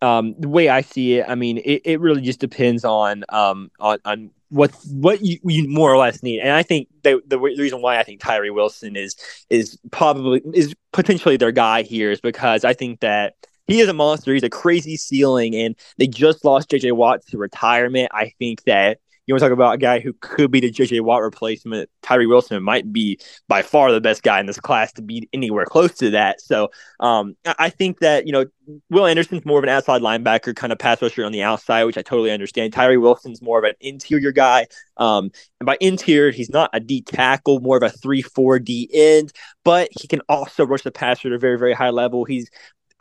[0.00, 3.70] um the way I see it, I mean, it, it really just depends on um
[3.78, 6.40] on on what what you, you more or less need.
[6.40, 9.16] And I think they, the, the reason why I think Tyree Wilson is
[9.48, 13.34] is probably is potentially their guy here is because I think that
[13.66, 14.34] he is a monster.
[14.34, 18.10] He's a crazy ceiling, and they just lost JJ Watt to retirement.
[18.12, 21.00] I think that you want to talk about a guy who could be the JJ
[21.00, 21.88] Watt replacement.
[22.02, 25.64] Tyree Wilson might be by far the best guy in this class to be anywhere
[25.64, 26.40] close to that.
[26.40, 28.46] So um, I think that, you know,
[28.90, 31.98] Will Anderson's more of an outside linebacker, kind of pass rusher on the outside, which
[31.98, 32.72] I totally understand.
[32.72, 34.66] Tyree Wilson's more of an interior guy.
[34.96, 35.30] Um,
[35.60, 39.32] and by interior, he's not a D tackle, more of a 3 4 D end,
[39.64, 42.24] but he can also rush the passer at a very, very high level.
[42.24, 42.50] He's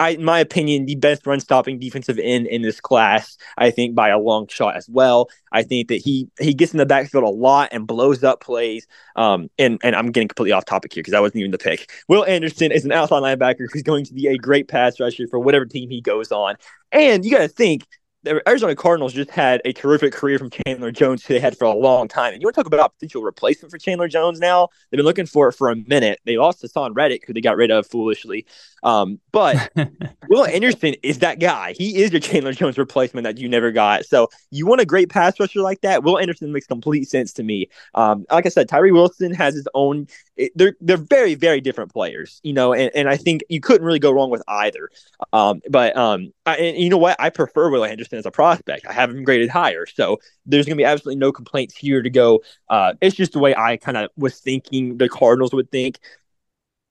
[0.01, 3.37] I, in my opinion, the best run stopping defensive end in this class.
[3.55, 5.29] I think by a long shot as well.
[5.51, 8.87] I think that he he gets in the backfield a lot and blows up plays.
[9.15, 11.91] Um, and and I'm getting completely off topic here because I wasn't even the pick.
[12.07, 15.39] Will Anderson is an outside linebacker who's going to be a great pass rusher for
[15.39, 16.55] whatever team he goes on.
[16.91, 17.85] And you got to think
[18.23, 21.65] the Arizona Cardinals just had a terrific career from Chandler Jones who they had for
[21.65, 22.33] a long time.
[22.33, 24.69] And you want to talk about potential replacement for Chandler Jones now?
[24.89, 26.19] They've been looking for it for a minute.
[26.25, 28.45] They lost to Haason Reddick, who they got rid of foolishly.
[28.83, 29.71] Um, but
[30.29, 31.73] Will Anderson is that guy.
[31.73, 34.05] He is your Chandler Jones replacement that you never got.
[34.05, 36.03] So you want a great pass rusher like that?
[36.03, 37.69] Will Anderson makes complete sense to me.
[37.95, 40.07] Um, like I said, Tyree Wilson has his own.
[40.35, 43.85] It, they're they're very very different players, you know, and, and I think you couldn't
[43.85, 44.89] really go wrong with either.
[45.33, 47.19] Um, but um, I, and you know what?
[47.19, 48.85] I prefer Will Anderson as a prospect.
[48.87, 52.09] I have him graded higher, so there's going to be absolutely no complaints here to
[52.09, 52.41] go.
[52.69, 55.99] Uh, it's just the way I kind of was thinking the Cardinals would think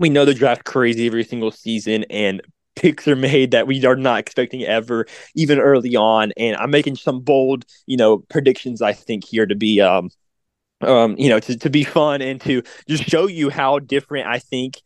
[0.01, 2.41] we know the draft crazy every single season, and
[2.75, 6.33] picks are made that we are not expecting ever, even early on.
[6.37, 8.83] And I'm making some bold, you know, predictions.
[8.83, 10.11] I think here to be, um,
[10.81, 14.39] um, you know, to, to be fun and to just show you how different I
[14.39, 14.83] think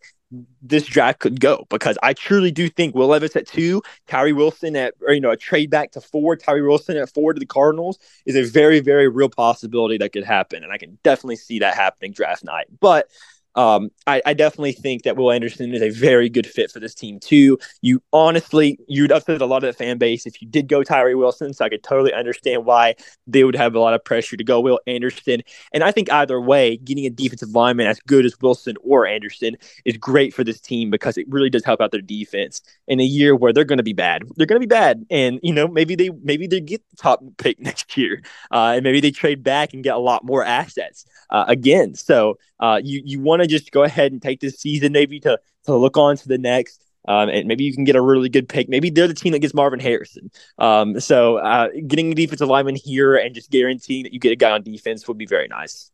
[0.63, 4.75] this draft could go because I truly do think Will Levis at two, Tyree Wilson
[4.75, 7.47] at or, you know a trade back to four, Tyree Wilson at four to the
[7.47, 11.61] Cardinals is a very very real possibility that could happen, and I can definitely see
[11.61, 12.67] that happening draft night.
[12.81, 13.09] But
[13.57, 16.95] um, I, I, definitely think that Will Anderson is a very good fit for this
[16.95, 17.59] team too.
[17.83, 21.15] You honestly, you'd upset a lot of the fan base if you did go Tyree
[21.15, 21.53] Wilson.
[21.53, 22.97] So I could totally understand why
[23.27, 25.43] they would have a lot of pressure to go Will Anderson.
[25.73, 29.57] And I think either way, getting a defensive lineman as good as Wilson or Anderson
[29.85, 33.05] is great for this team because it really does help out their defense in a
[33.05, 34.25] year where they're going to be bad.
[34.37, 37.23] They're going to be bad, and you know maybe they maybe they get the top
[37.39, 41.07] pick next year, uh, and maybe they trade back and get a lot more assets
[41.31, 41.95] uh, again.
[41.95, 45.39] So uh, you you want to just go ahead and take this season maybe to
[45.65, 46.83] to look on to the next.
[47.07, 48.69] Um, and maybe you can get a really good pick.
[48.69, 50.31] Maybe they're the team that gets Marvin Harrison.
[50.59, 54.37] Um, so uh, getting a defensive lineman here and just guaranteeing that you get a
[54.37, 55.91] guy on defense would be very nice.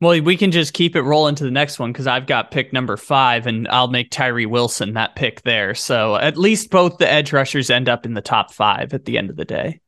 [0.00, 2.72] Well, we can just keep it rolling to the next one because I've got pick
[2.72, 5.74] number five, and I'll make Tyree Wilson that pick there.
[5.74, 9.18] So at least both the edge rushers end up in the top five at the
[9.18, 9.80] end of the day.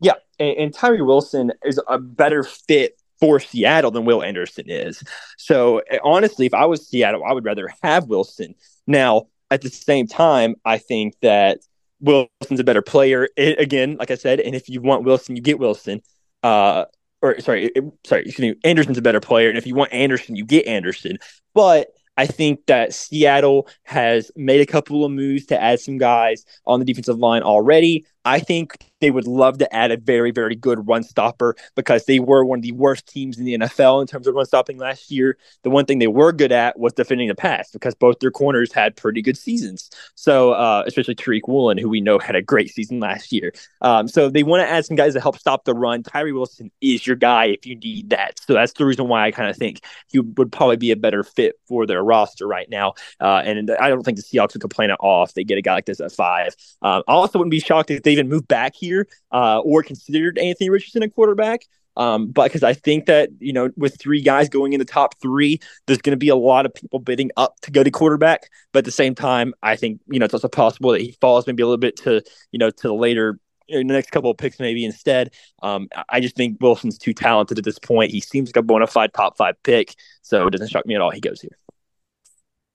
[0.00, 5.04] Yeah, and, and Tyree Wilson is a better fit for Seattle than Will Anderson is.
[5.38, 8.56] So eh, honestly, if I was Seattle, I would rather have Wilson.
[8.88, 11.60] Now, at the same time, I think that
[12.00, 13.28] Wilson's a better player.
[13.36, 16.00] It, again, like I said, and if you want Wilson, you get Wilson.
[16.42, 16.86] Uh,
[17.22, 18.60] or sorry, it, sorry, excuse me.
[18.64, 21.18] Anderson's a better player, and if you want Anderson, you get Anderson.
[21.54, 26.44] But I think that Seattle has made a couple of moves to add some guys
[26.66, 28.04] on the defensive line already.
[28.24, 32.20] I think they would love to add a very, very good run stopper because they
[32.20, 35.10] were one of the worst teams in the NFL in terms of run stopping last
[35.10, 35.36] year.
[35.64, 38.72] The one thing they were good at was defending the pass because both their corners
[38.72, 39.90] had pretty good seasons.
[40.14, 43.52] So, uh, especially Tariq Woolen, who we know had a great season last year.
[43.80, 46.04] Um, so, they want to add some guys to help stop the run.
[46.04, 48.38] Tyree Wilson is your guy if you need that.
[48.46, 49.80] So, that's the reason why I kind of think
[50.12, 52.94] he would probably be a better fit for their roster right now.
[53.20, 55.62] Uh, and I don't think the Seahawks would complain at all if they get a
[55.62, 56.54] guy like this at five.
[56.82, 60.38] Um, I also wouldn't be shocked if they even moved back here uh, or considered
[60.38, 61.66] Anthony Richardson a quarterback.
[61.96, 65.20] Um, but because I think that, you know, with three guys going in the top
[65.20, 68.48] three, there's going to be a lot of people bidding up to go to quarterback.
[68.72, 71.46] But at the same time, I think, you know, it's also possible that he falls
[71.46, 73.38] maybe a little bit to, you know, to the later
[73.68, 75.32] in the next couple of picks maybe instead.
[75.62, 78.10] Um, I just think Wilson's too talented at this point.
[78.10, 81.00] He seems like a bona fide top five pick, so it doesn't shock me at
[81.00, 81.10] all.
[81.10, 81.61] He goes here.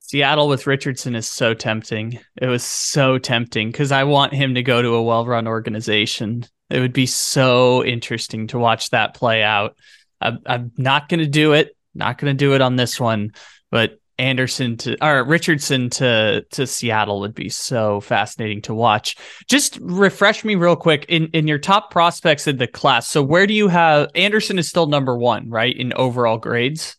[0.08, 2.18] Seattle with Richardson is so tempting.
[2.40, 6.46] It was so tempting because I want him to go to a well run organization.
[6.70, 9.76] It would be so interesting to watch that play out.
[10.18, 11.76] I'm, I'm not going to do it.
[11.94, 13.32] Not going to do it on this one,
[13.70, 19.16] but Anderson to or Richardson to to Seattle would be so fascinating to watch.
[19.46, 23.06] Just refresh me real quick in in your top prospects in the class.
[23.08, 26.96] So where do you have Anderson is still number 1, right, in overall grades?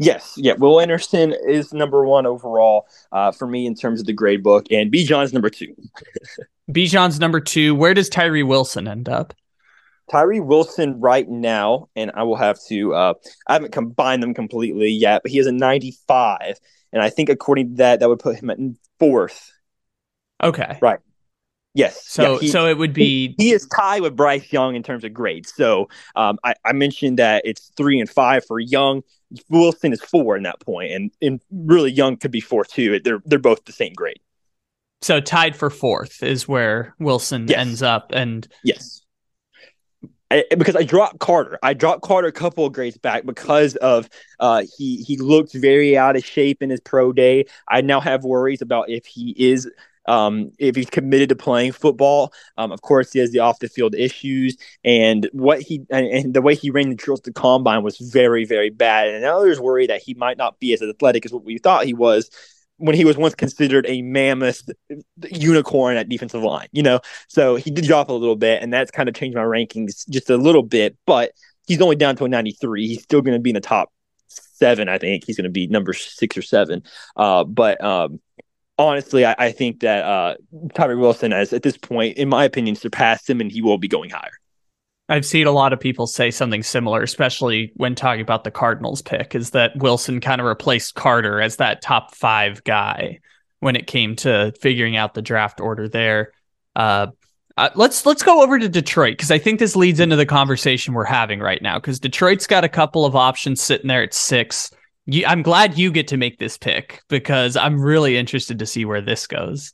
[0.00, 0.52] Yes, yeah.
[0.52, 4.66] Will Anderson is number one overall uh, for me in terms of the grade book,
[4.70, 5.74] and Bijan's number two.
[6.70, 7.74] Bijan's number two.
[7.74, 9.34] Where does Tyree Wilson end up?
[10.08, 12.94] Tyree Wilson right now, and I will have to.
[12.94, 13.14] Uh,
[13.48, 16.60] I haven't combined them completely yet, but he has a 95,
[16.92, 18.58] and I think according to that, that would put him at
[19.00, 19.52] fourth.
[20.40, 20.78] Okay.
[20.80, 21.00] Right.
[21.78, 22.08] Yes.
[22.08, 24.82] So yeah, he, so it would be he, he, is tied with Bryce Young in
[24.82, 25.54] terms of grades.
[25.54, 29.04] So um, I, I mentioned that it's three and five for Young.
[29.48, 32.98] Wilson is four in that point, and and really Young could be four too.
[32.98, 34.18] They're they're both the same grade.
[35.02, 37.58] So tied for fourth is where Wilson yes.
[37.60, 39.02] ends up, and yes,
[40.32, 41.60] I, because I dropped Carter.
[41.62, 44.08] I dropped Carter a couple of grades back because of
[44.40, 47.44] uh, he he looked very out of shape in his pro day.
[47.68, 49.70] I now have worries about if he is
[50.08, 52.32] um, if he's committed to playing football.
[52.56, 56.34] Um, of course, he has the off the field issues, and what he and, and,
[56.34, 59.08] the way he ran the drills to combine was very, very bad.
[59.08, 61.84] And now there's worry that he might not be as athletic as what we thought
[61.84, 62.30] he was
[62.78, 64.68] when he was once considered a mammoth
[65.30, 66.68] unicorn at defensive line.
[66.72, 69.42] You know, so he did drop a little bit, and that's kind of changed my
[69.42, 70.96] rankings just a little bit.
[71.06, 71.32] But
[71.66, 72.86] he's only down to a 93.
[72.86, 73.92] He's still going to be in the top
[74.28, 74.88] seven.
[74.88, 76.82] I think he's going to be number six or seven.
[77.16, 78.20] Uh, but um,
[78.78, 80.34] honestly, I, I think that uh,
[80.74, 83.88] Tyree Wilson has, at this point, in my opinion, surpassed him and he will be
[83.88, 84.30] going higher.
[85.10, 89.00] I've seen a lot of people say something similar, especially when talking about the Cardinals
[89.00, 93.20] pick, is that Wilson kind of replaced Carter as that top five guy
[93.60, 96.32] when it came to figuring out the draft order there.
[96.76, 97.08] Uh,
[97.56, 100.94] uh, let's let's go over to Detroit because I think this leads into the conversation
[100.94, 101.78] we're having right now.
[101.78, 104.70] Because Detroit's got a couple of options sitting there at six.
[105.10, 108.84] You, I'm glad you get to make this pick because I'm really interested to see
[108.84, 109.72] where this goes.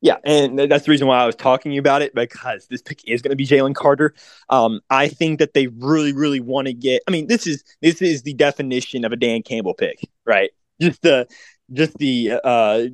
[0.00, 3.22] Yeah, and that's the reason why I was talking about it because this pick is
[3.22, 4.14] going to be Jalen Carter.
[4.50, 7.02] Um, I think that they really, really want to get.
[7.08, 10.50] I mean, this is this is the definition of a Dan Campbell pick, right?
[10.80, 11.26] Just the
[11.72, 12.84] just the uh,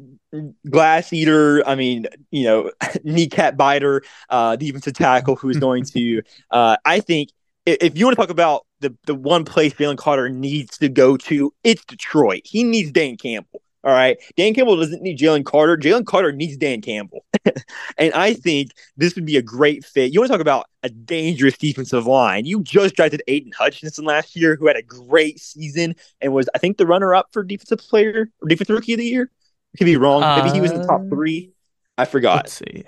[0.71, 1.63] glass eater.
[1.69, 2.73] I mean, you know,
[3.05, 6.23] kneecap biter, uh, defensive tackle who's going to.
[6.51, 7.29] Uh, I think
[7.67, 11.17] if you want to talk about the the one place Jalen Carter needs to go
[11.17, 12.43] to, it's Detroit.
[12.45, 13.63] He needs Dan Campbell.
[13.85, 14.19] All right.
[14.37, 15.77] Dan Campbell doesn't need Jalen Carter.
[15.77, 17.25] Jalen Carter needs Dan Campbell.
[17.97, 20.13] and I think this would be a great fit.
[20.13, 22.45] You want to talk about a dangerous defensive line.
[22.45, 26.59] You just drafted Aidan Hutchinson last year, who had a great season and was, I
[26.59, 29.31] think, the runner up for defensive player or defensive rookie of the year.
[29.79, 30.21] could be wrong.
[30.21, 31.53] Maybe he was in the top uh, three.
[31.97, 32.45] I forgot.
[32.45, 32.85] Let's see.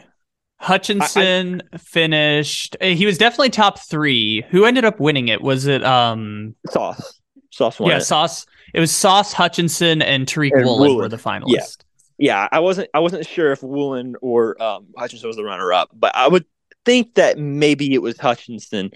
[0.60, 2.76] Hutchinson I, I, finished.
[2.80, 4.44] Eh, he was definitely top three.
[4.50, 5.40] Who ended up winning it?
[5.40, 7.20] Was it um Sauce?
[7.50, 7.90] Sauce won.
[7.90, 8.02] Yeah, it.
[8.02, 8.46] Sauce.
[8.74, 11.78] It was Sauce, Hutchinson, and Tariq and Woolen, Woolen, were the finalists.
[12.18, 12.42] Yeah.
[12.42, 12.90] yeah, I wasn't.
[12.94, 16.44] I wasn't sure if Woolen or um, Hutchinson was the runner-up, but I would
[16.84, 18.90] think that maybe it was Hutchinson.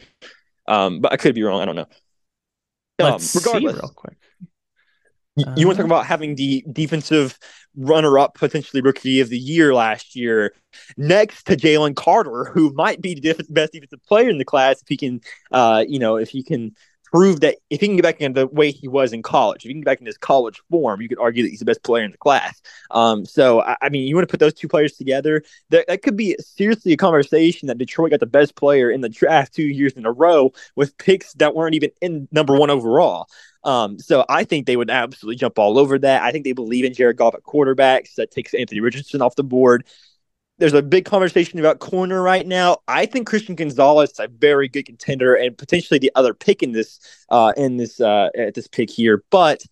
[0.69, 1.61] Um, but I could be wrong.
[1.61, 1.89] I don't know.
[2.99, 4.17] Let's um, regardless, see real quick.
[5.37, 5.97] You, you want to talk uh-huh.
[5.97, 7.39] about having the defensive
[7.77, 10.55] runner-up, potentially rookie of the year last year,
[10.97, 14.89] next to Jalen Carter, who might be the best defensive player in the class if
[14.89, 15.21] he can,
[15.51, 16.75] uh, you know, if he can
[17.15, 19.69] prove that if he can get back into the way he was in college, if
[19.69, 21.83] he can get back in his college form, you could argue that he's the best
[21.85, 22.61] player in the class.
[22.91, 26.03] Um, so, I, I, mean, you want to put those two players together, that, that
[26.03, 29.63] could be seriously a conversation that Detroit got the best player in the draft two
[29.63, 33.29] years in a row with picks that weren't even in number one overall.
[33.65, 36.23] Um, so I think they would absolutely jump all over that.
[36.23, 38.09] I think they believe in Jared Goff at quarterbacks.
[38.09, 39.85] So that takes Anthony Richardson off the board
[40.59, 42.79] there's a big conversation about corner right now.
[42.87, 46.73] I think Christian Gonzalez is a very good contender and potentially the other pick in
[46.73, 47.01] this
[47.31, 49.25] uh, in this uh, at this pick here.
[49.31, 49.65] But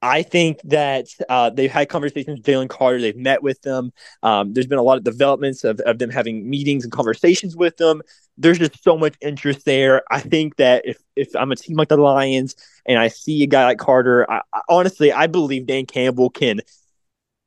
[0.00, 3.00] I think that uh, they've had conversations with Jalen Carter.
[3.00, 3.92] They've met with them.
[4.22, 7.76] Um, there's been a lot of developments of, of them having meetings and conversations with
[7.78, 8.02] them.
[8.36, 10.02] There's just so much interest there.
[10.10, 12.54] I think that if if I'm a team like the Lions
[12.86, 16.60] and I see a guy like Carter, I, I, honestly I believe Dan Campbell can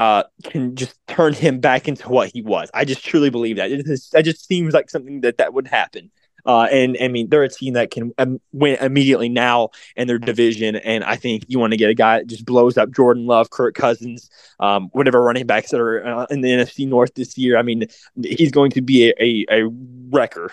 [0.02, 2.70] uh, can just turn him back into what he was.
[2.74, 3.72] I just truly believe that.
[3.72, 6.12] It just, that just seems like something that that would happen.
[6.46, 10.20] Uh, and I mean, they're a team that can um, win immediately now in their
[10.20, 10.76] division.
[10.76, 13.50] And I think you want to get a guy that just blows up Jordan Love,
[13.50, 14.30] Kirk Cousins,
[14.60, 17.58] um, whatever running backs that are uh, in the NFC North this year.
[17.58, 17.88] I mean,
[18.24, 19.70] he's going to be a, a, a
[20.10, 20.52] wrecker.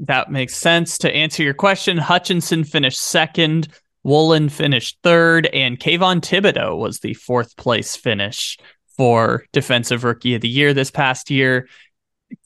[0.00, 0.98] That makes sense.
[0.98, 3.68] To answer your question, Hutchinson finished second
[4.04, 8.58] Woolen finished third, and Kayvon Thibodeaux was the fourth place finish
[8.96, 11.68] for Defensive Rookie of the Year this past year.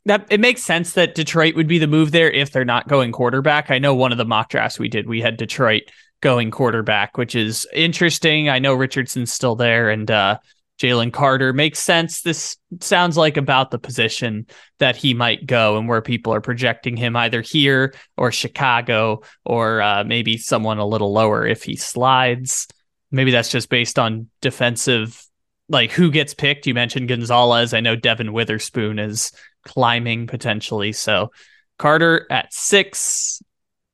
[0.05, 3.13] That it makes sense that Detroit would be the move there if they're not going
[3.13, 3.71] quarterback.
[3.71, 5.83] I know one of the mock drafts we did, we had Detroit
[6.21, 8.49] going quarterback, which is interesting.
[8.49, 10.39] I know Richardson's still there, and uh,
[10.79, 12.23] Jalen Carter makes sense.
[12.23, 14.47] This sounds like about the position
[14.79, 19.81] that he might go and where people are projecting him either here or Chicago or
[19.81, 22.69] uh, maybe someone a little lower if he slides.
[23.11, 25.25] Maybe that's just based on defensive,
[25.69, 26.67] like who gets picked.
[26.67, 27.73] You mentioned Gonzalez.
[27.73, 29.33] I know Devon Witherspoon is
[29.67, 30.93] climbing potentially.
[30.93, 31.33] So
[31.79, 33.43] Carter at six,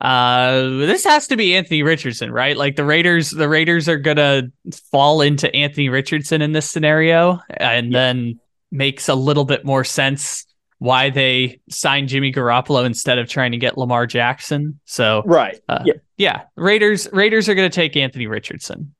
[0.01, 2.57] uh, this has to be Anthony Richardson, right?
[2.57, 4.45] Like the Raiders, the Raiders are gonna
[4.91, 7.99] fall into Anthony Richardson in this scenario, and yeah.
[7.99, 10.47] then makes a little bit more sense
[10.79, 14.81] why they signed Jimmy Garoppolo instead of trying to get Lamar Jackson.
[14.85, 18.95] So right, uh, yeah, yeah, Raiders, Raiders are gonna take Anthony Richardson.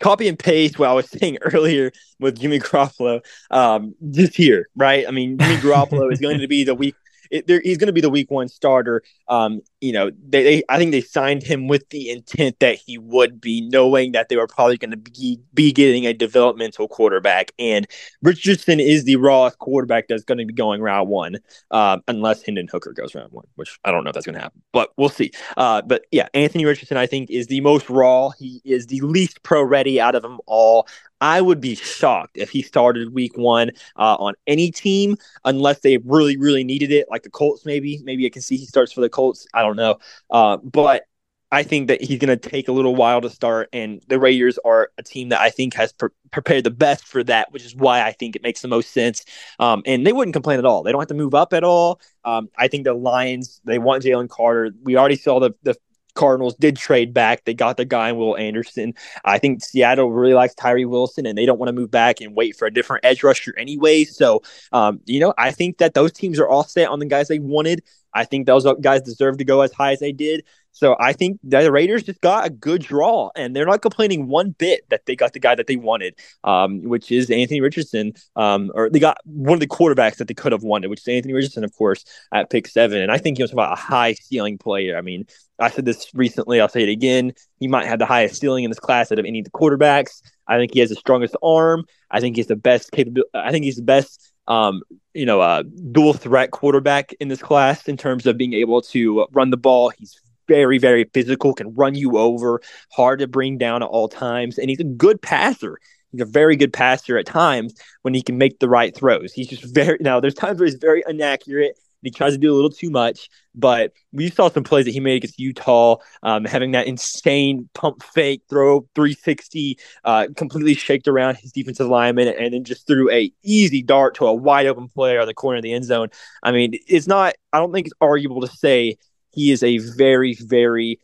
[0.00, 3.24] Copy and paste what I was saying earlier with Jimmy Garoppolo.
[3.50, 5.06] Um, just here, right?
[5.06, 6.94] I mean, Jimmy Garoppolo is going to be the week
[7.30, 9.02] it, he's going to be the week one starter.
[9.28, 12.98] Um, you know, they, they, I think they signed him with the intent that he
[12.98, 17.52] would be, knowing that they were probably going to be, be getting a developmental quarterback.
[17.58, 17.86] And
[18.22, 21.36] Richardson is the rawest quarterback that's going to be going round one,
[21.70, 24.40] um, unless Hendon Hooker goes round one, which I don't know if that's going to
[24.40, 25.30] happen, but we'll see.
[25.56, 28.30] Uh, but yeah, Anthony Richardson, I think, is the most raw.
[28.30, 30.88] He is the least pro ready out of them all.
[31.20, 35.98] I would be shocked if he started week one uh, on any team unless they
[35.98, 38.00] really, really needed it, like the Colts, maybe.
[38.04, 39.46] Maybe I can see he starts for the Colts.
[39.54, 39.98] I don't know.
[40.30, 41.04] Uh, but
[41.52, 44.58] I think that he's going to take a little while to start, and the Raiders
[44.64, 47.74] are a team that I think has pre- prepared the best for that, which is
[47.74, 49.24] why I think it makes the most sense.
[49.60, 50.82] Um, and they wouldn't complain at all.
[50.82, 52.00] They don't have to move up at all.
[52.24, 54.72] Um, I think the Lions they want Jalen Carter.
[54.82, 55.76] We already saw the the
[56.16, 57.44] Cardinals did trade back.
[57.44, 58.94] They got the guy in Will Anderson.
[59.24, 62.34] I think Seattle really likes Tyree Wilson, and they don't want to move back and
[62.34, 64.04] wait for a different edge rusher anyway.
[64.04, 64.42] So,
[64.72, 67.38] um, you know, I think that those teams are all set on the guys they
[67.38, 67.82] wanted.
[68.12, 70.44] I think those guys deserve to go as high as they did.
[70.76, 74.50] So I think the Raiders just got a good draw, and they're not complaining one
[74.50, 78.70] bit that they got the guy that they wanted, um, which is Anthony Richardson, um,
[78.74, 81.32] or they got one of the quarterbacks that they could have wanted, which is Anthony
[81.32, 83.00] Richardson, of course, at pick seven.
[83.00, 84.98] And I think he was about a high ceiling player.
[84.98, 85.24] I mean,
[85.58, 87.32] I said this recently, I'll say it again.
[87.58, 90.20] He might have the highest ceiling in this class out of any of the quarterbacks.
[90.46, 91.86] I think he has the strongest arm.
[92.10, 93.22] I think he's the best capable.
[93.32, 94.82] I think he's the best um,
[95.14, 99.26] you know, uh, dual threat quarterback in this class in terms of being able to
[99.32, 99.90] run the ball.
[99.98, 102.60] He's very, very physical, can run you over,
[102.92, 105.78] hard to bring down at all times, and he's a good passer.
[106.12, 109.32] He's a very good passer at times when he can make the right throws.
[109.32, 110.20] He's just very now.
[110.20, 111.78] There's times where he's very inaccurate.
[112.02, 115.00] He tries to do a little too much, but we saw some plays that he
[115.00, 121.36] made against Utah, um, having that insane pump fake throw 360, uh, completely shaked around
[121.36, 125.20] his defensive lineman, and then just threw a easy dart to a wide open player
[125.20, 126.08] on the corner of the end zone.
[126.44, 127.34] I mean, it's not.
[127.52, 128.98] I don't think it's arguable to say
[129.36, 130.98] he is a very, very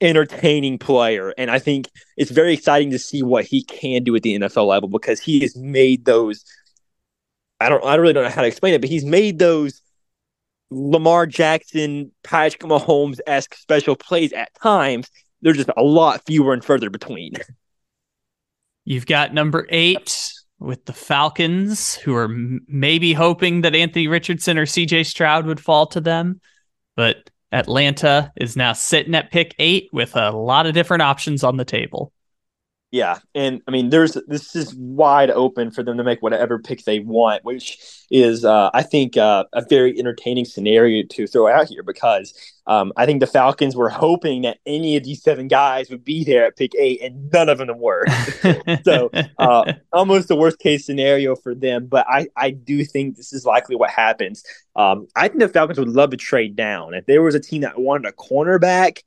[0.00, 1.34] entertaining player.
[1.36, 4.66] And I think it's very exciting to see what he can do at the NFL
[4.66, 6.44] level because he has made those.
[7.60, 7.84] I don't.
[7.84, 9.82] I really don't know how to explain it, but he's made those
[10.70, 15.10] Lamar Jackson, Patrick Mahomes esque special plays at times.
[15.42, 17.34] They're just a lot fewer and further between.
[18.84, 24.66] You've got number eight with the Falcons, who are maybe hoping that Anthony Richardson or
[24.66, 26.40] CJ Stroud would fall to them.
[26.96, 31.56] But Atlanta is now sitting at pick eight with a lot of different options on
[31.56, 32.11] the table.
[32.92, 36.84] Yeah, and I mean, there's this is wide open for them to make whatever pick
[36.84, 37.78] they want, which
[38.10, 42.34] is, uh, I think, uh, a very entertaining scenario to throw out here because
[42.66, 46.22] um, I think the Falcons were hoping that any of these seven guys would be
[46.22, 48.04] there at pick eight, and none of them were.
[48.84, 51.86] so, uh, almost the worst case scenario for them.
[51.86, 54.44] But I, I do think this is likely what happens.
[54.76, 57.62] Um, I think the Falcons would love to trade down if there was a team
[57.62, 58.98] that wanted a cornerback.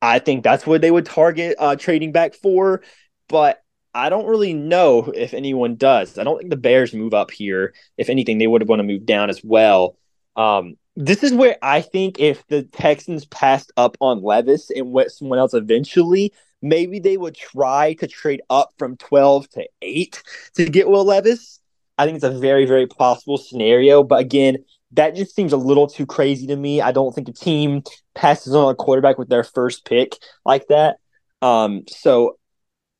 [0.00, 2.82] I think that's what they would target uh, trading back for
[3.28, 3.62] but
[3.94, 6.18] I don't really know if anyone does.
[6.18, 7.74] I don't think the Bears move up here.
[7.96, 9.96] If anything, they would want to move down as well.
[10.34, 15.12] Um, this is where I think if the Texans passed up on Levis and went
[15.12, 20.22] someone else eventually, maybe they would try to trade up from 12 to 8
[20.56, 21.60] to get Will Levis.
[21.96, 24.02] I think it's a very, very possible scenario.
[24.02, 24.58] But again,
[24.92, 26.80] that just seems a little too crazy to me.
[26.80, 27.82] I don't think a team
[28.14, 30.96] passes on a quarterback with their first pick like that.
[31.42, 32.38] Um, so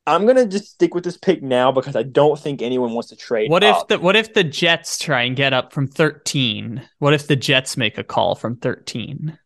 [0.06, 3.16] I'm gonna just stick with this pick now because I don't think anyone wants to
[3.16, 3.50] trade.
[3.50, 3.82] What up.
[3.82, 6.86] if the what if the Jets try and get up from 13?
[6.98, 9.38] What if the Jets make a call from 13?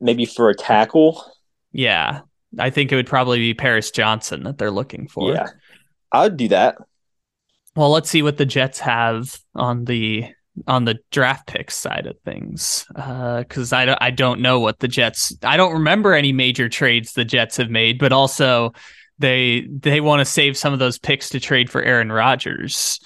[0.00, 1.24] Maybe for a tackle.
[1.70, 2.22] Yeah,
[2.58, 5.32] I think it would probably be Paris Johnson that they're looking for.
[5.32, 5.48] Yeah,
[6.10, 6.78] I would do that.
[7.76, 10.26] Well, let's see what the Jets have on the
[10.66, 14.88] on the draft pick side of things because uh, I, I don't know what the
[14.88, 18.72] Jets I don't remember any major trades the Jets have made, but also
[19.18, 23.00] they they want to save some of those picks to trade for Aaron Rodgers.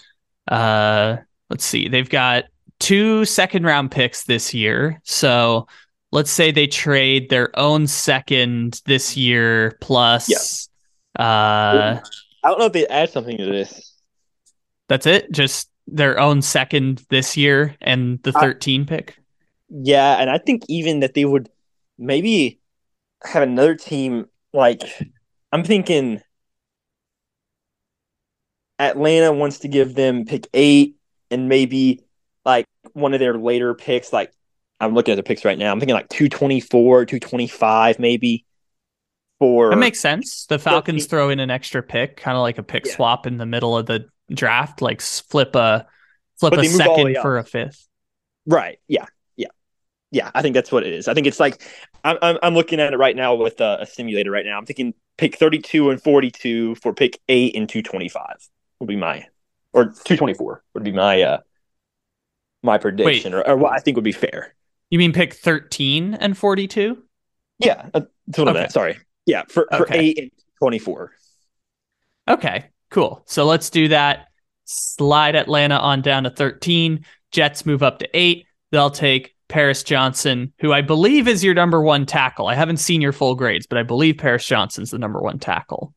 [0.49, 1.17] Uh,
[1.51, 2.45] let's see, they've got
[2.81, 5.01] two second round picks this year.
[5.05, 5.67] So
[6.11, 10.69] let's say they trade their own second this year plus.
[11.19, 11.25] Yeah.
[11.25, 12.01] Uh,
[12.45, 13.95] I don't know if they add something to this.
[14.89, 15.31] That's it.
[15.33, 19.17] Just their own second this year and the 13 I, pick.
[19.69, 21.49] Yeah, and I think even that they would
[21.99, 22.61] maybe
[23.25, 24.83] have another team like
[25.53, 26.23] I'm thinking
[28.79, 30.97] Atlanta wants to give them pick eight
[31.31, 32.01] and maybe
[32.45, 34.13] like one of their later picks.
[34.13, 34.33] Like
[34.81, 35.71] I'm looking at the picks right now.
[35.71, 38.45] I'm thinking like 224, 225, maybe.
[39.39, 40.47] For that makes sense.
[40.47, 41.09] The Falcons 13.
[41.09, 42.95] throw in an extra pick, kind of like a pick yeah.
[42.95, 45.87] swap in the middle of the draft, like flip a
[46.39, 47.89] flip a second for a fifth.
[48.47, 48.79] Right.
[48.89, 49.07] Yeah.
[50.13, 50.31] Yeah.
[50.35, 51.09] I think that's what it is.
[51.09, 51.61] I think it's like
[52.05, 54.57] I'm I'm, I'm looking at it right now with a, a simulator right now.
[54.57, 58.25] I'm thinking pick 32 and 42 for pick 8 and 225
[58.79, 59.27] would be my
[59.73, 61.39] or 224 would be my uh
[62.63, 64.55] my prediction or, or, what I think would be fair.
[64.91, 67.03] You mean pick 13 and 42?
[67.59, 68.03] Yeah, uh,
[68.39, 68.69] okay.
[68.69, 68.99] Sorry.
[69.27, 69.99] Yeah, for, for okay.
[69.99, 71.13] 8 and 24.
[72.29, 73.23] Okay, cool.
[73.27, 74.27] So let's do that.
[74.65, 77.05] Slide Atlanta on down to 13.
[77.31, 78.47] Jets move up to 8.
[78.71, 82.47] They'll take Paris Johnson, who I believe is your number one tackle.
[82.47, 85.93] I haven't seen your full grades, but I believe Paris Johnson's the number one tackle.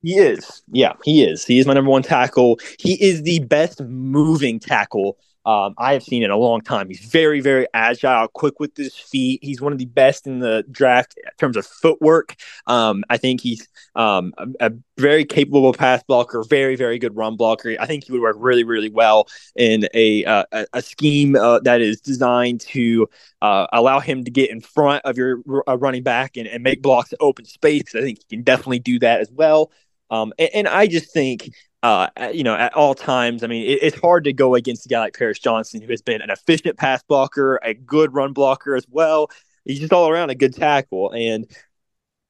[0.00, 0.62] He is.
[0.70, 1.44] Yeah, he is.
[1.44, 2.60] He is my number one tackle.
[2.78, 5.18] He is the best moving tackle
[5.50, 6.88] um, I have seen in a long time.
[6.88, 9.40] He's very, very agile, quick with his feet.
[9.42, 12.36] He's one of the best in the draft in terms of footwork.
[12.68, 17.34] Um, I think he's um, a, a, very capable pass blocker, very, very good run
[17.34, 17.74] blocker.
[17.80, 19.26] I think he would work really, really well
[19.56, 23.08] in a uh, a, scheme uh, that is designed to
[23.42, 26.80] uh, allow him to get in front of your uh, running back and, and make
[26.80, 27.92] blocks open space.
[27.96, 29.72] I think he can definitely do that as well.
[30.10, 31.50] Um, and, and, I just think
[31.82, 33.42] uh, you know, at all times.
[33.42, 36.02] I mean, it, it's hard to go against a guy like Paris Johnson, who has
[36.02, 39.30] been an efficient pass blocker, a good run blocker as well.
[39.64, 41.12] He's just all around a good tackle.
[41.12, 41.46] And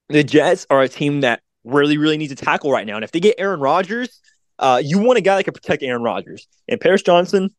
[0.08, 2.96] the Jets are a team that really, really needs a tackle right now.
[2.96, 4.20] And if they get Aaron Rodgers,
[4.58, 6.46] uh, you want a guy that can protect Aaron Rodgers.
[6.68, 7.54] And Paris Johnson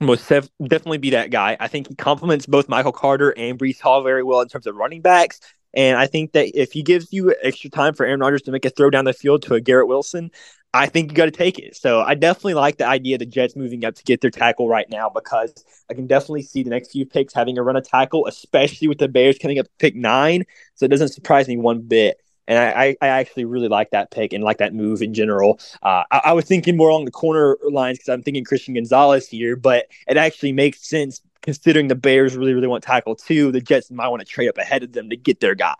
[0.00, 1.56] most def- definitely be that guy.
[1.60, 4.74] I think he complements both Michael Carter and Breece Hall very well in terms of
[4.76, 5.40] running backs.
[5.74, 8.64] And I think that if he gives you extra time for Aaron Rodgers to make
[8.64, 10.30] a throw down the field to a Garrett Wilson,
[10.74, 11.76] I think you got to take it.
[11.76, 14.68] So I definitely like the idea of the Jets moving up to get their tackle
[14.68, 15.52] right now because
[15.90, 18.98] I can definitely see the next few picks having a run of tackle, especially with
[18.98, 20.44] the Bears coming up to pick nine.
[20.74, 22.18] So it doesn't surprise me one bit.
[22.48, 25.60] And I, I actually really like that pick and like that move in general.
[25.82, 29.28] Uh, I, I was thinking more along the corner lines because I'm thinking Christian Gonzalez
[29.28, 33.52] here, but it actually makes sense considering the Bears really, really want tackle too.
[33.52, 35.74] The Jets might want to trade up ahead of them to get their guy.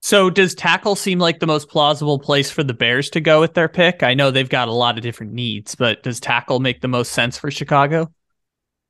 [0.00, 3.54] So does tackle seem like the most plausible place for the Bears to go with
[3.54, 4.02] their pick?
[4.02, 7.12] I know they've got a lot of different needs, but does tackle make the most
[7.12, 8.12] sense for Chicago?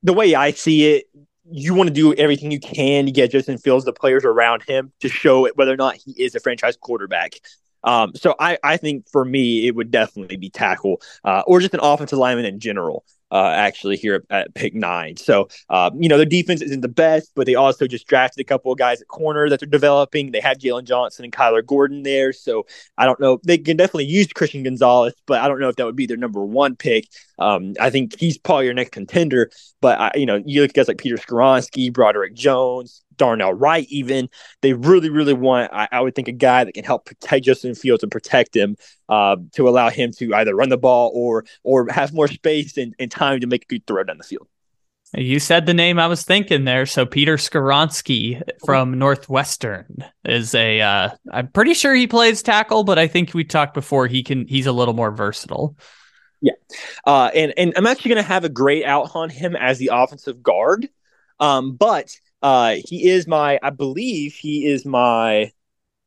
[0.03, 1.05] The way I see it,
[1.51, 4.93] you want to do everything you can to get Justin Fields, the players around him,
[4.99, 7.33] to show it whether or not he is a franchise quarterback.
[7.83, 11.73] Um, so I, I think for me, it would definitely be tackle uh, or just
[11.73, 15.17] an offensive lineman in general uh, actually here at, at pick nine.
[15.17, 18.43] So, uh, you know, their defense isn't the best, but they also just drafted a
[18.43, 20.31] couple of guys at corner that they're developing.
[20.31, 22.33] They have Jaylon Johnson and Kyler Gordon there.
[22.33, 22.65] So
[22.97, 23.39] I don't know.
[23.43, 26.17] They can definitely use Christian Gonzalez, but I don't know if that would be their
[26.17, 27.07] number one pick.
[27.37, 29.51] Um, I think he's probably your next contender.
[29.81, 33.85] But, I, you know, you look at guys like Peter Skoronski, Broderick Jones, Darnell Wright,
[33.89, 34.29] even
[34.61, 37.75] they really, really want, I, I, would think, a guy that can help protect Justin
[37.75, 38.75] Fields and protect him
[39.07, 42.95] uh, to allow him to either run the ball or or have more space and,
[42.97, 44.47] and time to make a good throw down the field.
[45.15, 46.85] You said the name I was thinking there.
[46.85, 50.81] So Peter Skoronski from Northwestern is a.
[50.81, 54.07] am uh, pretty sure he plays tackle, but I think we talked before.
[54.07, 54.47] He can.
[54.47, 55.75] He's a little more versatile.
[56.41, 56.53] Yeah,
[57.05, 59.89] uh, and and I'm actually going to have a great out on him as the
[59.91, 60.87] offensive guard.
[61.39, 62.11] Um, but
[62.41, 65.51] uh, he is my, I believe he is my.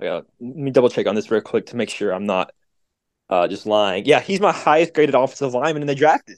[0.01, 2.53] Uh, let me double check on this real quick to make sure I'm not
[3.29, 4.05] uh, just lying.
[4.05, 6.31] Yeah, he's my highest graded offensive lineman in the draft.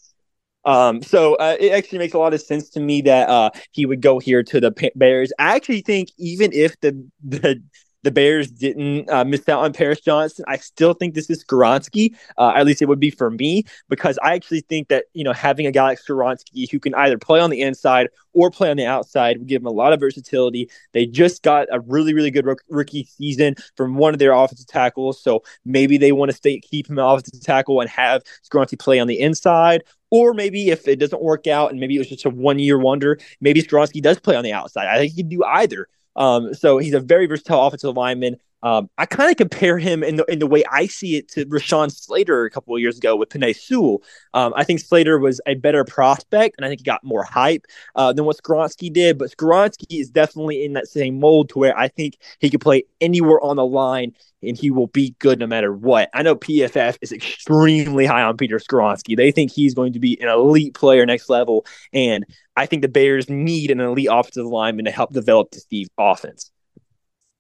[0.65, 3.85] Um, so uh, it actually makes a lot of sense to me that uh, he
[3.87, 5.33] would go here to the Bears.
[5.39, 7.63] I actually think even if the the
[8.05, 10.45] the Bears didn't uh, miss out on Paris Johnson.
[10.47, 12.15] I still think this is Skoronski.
[12.37, 15.33] Uh, at least it would be for me because I actually think that you know
[15.33, 18.77] having a guy like Skoronski who can either play on the inside or play on
[18.77, 20.71] the outside would give him a lot of versatility.
[20.93, 25.23] They just got a really really good rookie season from one of their offensive tackles,
[25.23, 29.09] so maybe they want to stay keep him offensive tackle and have Skoronski play on
[29.09, 29.83] the inside.
[30.11, 32.79] Or maybe if it doesn't work out and maybe it was just a one year
[32.79, 34.87] wonder, maybe Skoronski does play on the outside.
[34.87, 35.89] I think he can do either.
[36.17, 38.37] Um, so he's a very versatile offensive lineman.
[38.65, 41.45] Um, I kind of compare him in the in the way I see it to
[41.45, 44.03] Rashawn Slater a couple of years ago with Penei Sewell.
[44.33, 47.67] Um, I think Slater was a better prospect, and I think he got more hype
[47.95, 49.19] uh, than what Skoronski did.
[49.19, 52.85] But Skoronski is definitely in that same mold to where I think he could play
[53.03, 54.13] anywhere on the line
[54.43, 56.09] and he will be good no matter what.
[56.15, 59.17] I know PFF is extremely high on Peter Skoronski.
[59.17, 62.25] They think he's going to be an elite player next level, and
[62.57, 66.51] I think the Bears need an elite offensive lineman to help develop the Steve offense.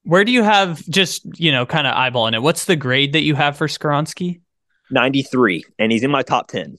[0.05, 2.42] Where do you have just, you know, kind of eyeballing it?
[2.42, 4.40] What's the grade that you have for Skoronski?
[4.90, 6.78] 93, and he's in my top 10.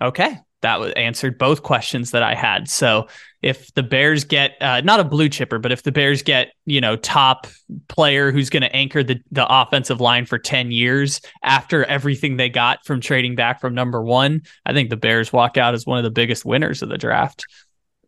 [0.00, 0.38] Okay.
[0.62, 2.70] That was answered both questions that I had.
[2.70, 3.08] So
[3.42, 6.80] if the Bears get uh, not a blue chipper, but if the Bears get, you
[6.80, 7.46] know, top
[7.88, 12.48] player who's going to anchor the, the offensive line for 10 years after everything they
[12.48, 15.98] got from trading back from number one, I think the Bears walk out as one
[15.98, 17.44] of the biggest winners of the draft.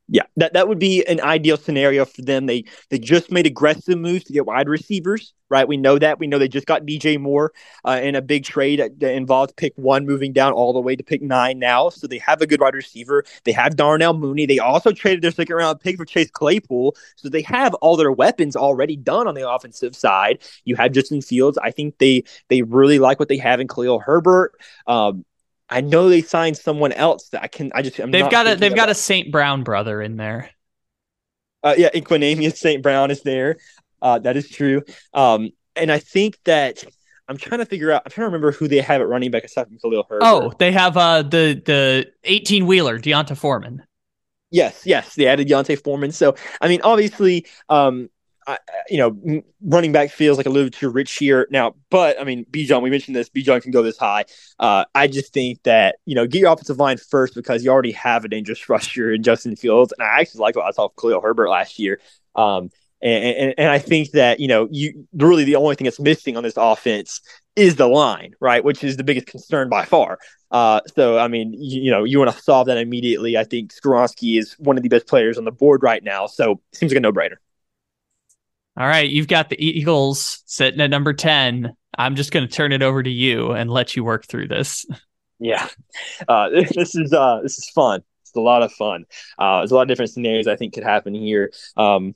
[0.08, 2.46] Yeah, that, that would be an ideal scenario for them.
[2.46, 5.66] They they just made aggressive moves to get wide receivers, right?
[5.66, 6.20] We know that.
[6.20, 7.52] We know they just got DJ Moore
[7.84, 10.94] uh, in a big trade that, that involved pick one moving down all the way
[10.94, 11.88] to pick nine now.
[11.88, 13.24] So they have a good wide receiver.
[13.42, 14.46] They have Darnell Mooney.
[14.46, 16.94] They also traded their second round pick for Chase Claypool.
[17.16, 20.38] So they have all their weapons already done on the offensive side.
[20.64, 21.58] You have Justin Fields.
[21.58, 24.52] I think they they really like what they have in Khalil Herbert.
[24.86, 25.24] Um,
[25.68, 27.72] I know they signed someone else that I can.
[27.74, 29.32] I just I'm they've got a they've got a St.
[29.32, 30.50] Brown brother in there.
[31.62, 32.82] Uh, yeah, Equanimeous St.
[32.82, 33.56] Brown is there.
[34.00, 34.82] Uh, that is true.
[35.12, 36.84] Um, and I think that
[37.28, 38.02] I'm trying to figure out.
[38.04, 40.24] I'm trying to remember who they have at running back aside from Khalil Herbert.
[40.24, 43.82] Oh, they have uh the the 18 wheeler D'Onta Foreman.
[44.50, 46.12] Yes, yes, they added D'Onta Foreman.
[46.12, 48.08] So I mean, obviously, um,
[48.46, 51.74] I, you know, running back feels like a little too rich here now.
[51.90, 53.28] But I mean, Bijan, we mentioned this.
[53.28, 54.24] Bijan can go this high.
[54.58, 57.92] Uh, I just think that you know, get your offensive line first because you already
[57.92, 60.96] have a dangerous rusher in Justin Fields, and I actually like what I saw of
[60.96, 62.00] Khalil Herbert last year.
[62.34, 62.70] Um,
[63.02, 66.36] and, and, and I think that you know, you really the only thing that's missing
[66.36, 67.20] on this offense
[67.56, 68.62] is the line, right?
[68.62, 70.18] Which is the biggest concern by far.
[70.50, 73.36] Uh, so I mean, you, you know, you want to solve that immediately.
[73.36, 76.60] I think Skoronski is one of the best players on the board right now, so
[76.72, 77.36] seems like a no brainer.
[78.78, 81.74] All right, you've got the Eagles sitting at number 10.
[81.96, 84.84] I'm just going to turn it over to you and let you work through this.
[85.38, 85.68] Yeah.
[86.28, 88.02] Uh, this is uh, this is fun.
[88.22, 89.04] It's a lot of fun.
[89.38, 91.52] Uh, there's a lot of different scenarios I think could happen here.
[91.76, 92.14] Um,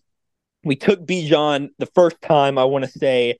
[0.62, 2.58] we took Bijan the first time.
[2.58, 3.38] I want to say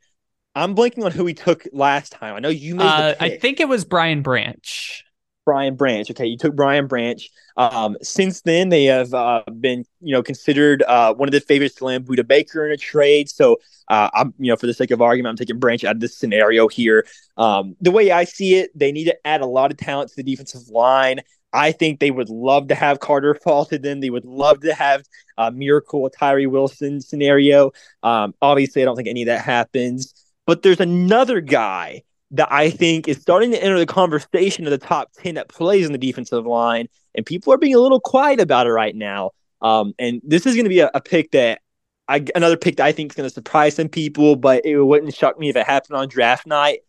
[0.55, 2.35] I'm blanking on who we took last time.
[2.35, 2.85] I know you made.
[2.85, 5.05] Uh, I think it was Brian Branch.
[5.51, 6.09] Brian Branch.
[6.09, 7.29] Okay, you took Brian Branch.
[7.57, 11.75] Um, since then, they have uh, been, you know, considered uh, one of the favorites
[11.77, 13.29] to land Budda Baker in a trade.
[13.29, 13.57] So,
[13.89, 16.17] uh, I'm, you know, for the sake of argument, I'm taking Branch out of this
[16.17, 17.05] scenario here.
[17.37, 20.17] Um, the way I see it, they need to add a lot of talent to
[20.17, 21.19] the defensive line.
[21.53, 23.99] I think they would love to have Carter fall to them.
[23.99, 25.03] They would love to have
[25.37, 27.73] a miracle Tyree Wilson scenario.
[28.05, 30.15] Um, obviously, I don't think any of that happens.
[30.47, 34.79] But there's another guy that I think is starting to enter the conversation of the
[34.79, 36.87] top 10 that plays in the defensive line.
[37.15, 39.33] And people are being a little quiet about it right now.
[39.61, 41.61] Um, and this is going to be a, a, pick that
[42.09, 45.15] I, another pick that I think is going to surprise some people, but it wouldn't
[45.15, 46.81] shock me if it happened on draft night.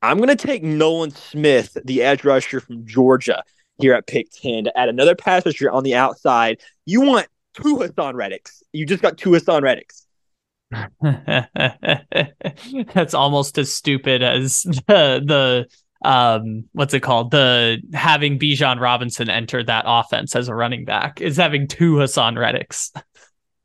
[0.00, 3.42] I'm going to take Nolan Smith, the edge rusher from Georgia,
[3.78, 6.60] here at pick 10 to add another pass rusher on the outside.
[6.86, 8.62] You want two Haason Reddicks.
[8.72, 10.01] You just got two Haason Reddicks.
[12.94, 19.30] That's almost as stupid as the the um what's it called the having Bijan Robinson
[19.30, 22.90] enter that offense as a running back is having two Haason Reddicks.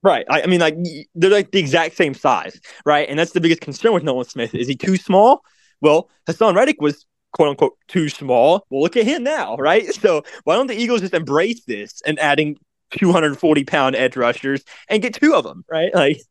[0.03, 0.25] Right.
[0.29, 0.77] I, I, mean, like
[1.15, 3.09] they're like the exact same size, right?
[3.09, 4.53] And that's the biggest concern with Nolan Smith.
[4.53, 5.43] Is he too small?
[5.81, 8.65] Well, Haason Reddick was quote unquote too small.
[8.69, 9.85] Well, look at him now, right?
[9.97, 12.57] So why don't the Eagles just embrace this and adding
[12.91, 15.93] 240 pound edge rushers and get two of them, right?
[15.93, 16.21] Like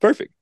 [0.00, 0.32] perfect.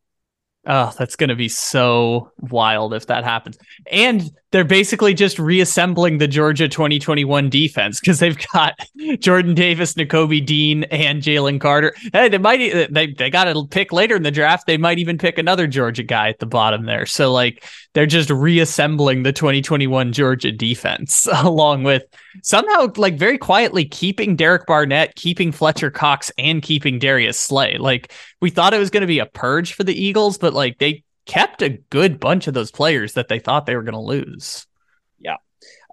[0.67, 3.57] Oh, that's going to be so wild if that happens.
[3.91, 8.73] And they're basically just reassembling the Georgia 2021 defense because they've got
[9.19, 11.95] Jordan Davis, Nakobe Dean, and Jalen Carter.
[12.15, 14.67] Hey, they might they they got to pick later in the draft.
[14.67, 17.05] They might even pick another Georgia guy at the bottom there.
[17.05, 22.05] So like they're just reassembling the 2021 Georgia defense along with
[22.43, 27.77] somehow like very quietly keeping Derek Barnett, keeping Fletcher Cox, and keeping Darius Slay.
[27.77, 30.79] Like we thought it was going to be a purge for the Eagles, but like
[30.79, 34.01] they kept a good bunch of those players that they thought they were going to
[34.01, 34.67] lose.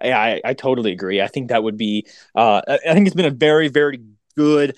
[0.02, 1.20] Yeah, I, I totally agree.
[1.20, 2.06] I think that would be.
[2.34, 4.00] Uh, I think it's been a very very
[4.36, 4.76] good,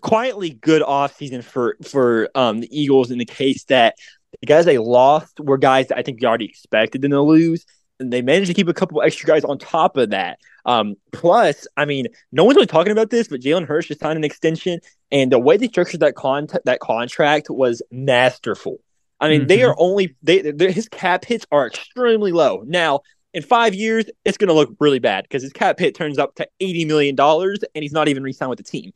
[0.00, 3.96] quietly good off season for for um, the Eagles in the case that
[4.40, 7.66] the guys they lost were guys that I think you already expected them to lose.
[8.00, 10.38] And they managed to keep a couple extra guys on top of that.
[10.64, 14.16] Um, plus, I mean, no one's really talking about this, but Jalen Hurts just signed
[14.16, 14.80] an extension,
[15.10, 18.78] and the way they structured that con that contract was masterful.
[19.22, 19.46] I mean, mm-hmm.
[19.46, 22.64] they are only they his cap hits are extremely low.
[22.66, 23.00] Now,
[23.32, 26.34] in five years, it's going to look really bad because his cap hit turns up
[26.34, 28.92] to eighty million dollars, and he's not even re-signed with the team,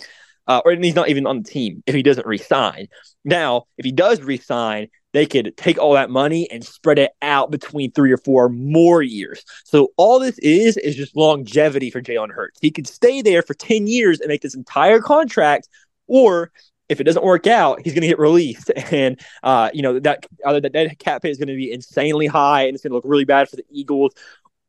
[0.48, 2.88] uh, or he's not even on the team if he doesn't re-sign.
[3.24, 7.50] Now, if he does re-sign, they could take all that money and spread it out
[7.50, 9.44] between three or four more years.
[9.64, 12.58] So all this is is just longevity for Jalen Hurts.
[12.60, 15.68] He could stay there for ten years and make this entire contract,
[16.08, 16.50] or
[16.88, 20.26] if it doesn't work out, he's going to get released, and uh, you know that
[20.46, 22.96] either that, that cap hit is going to be insanely high, and it's going to
[22.96, 24.12] look really bad for the Eagles,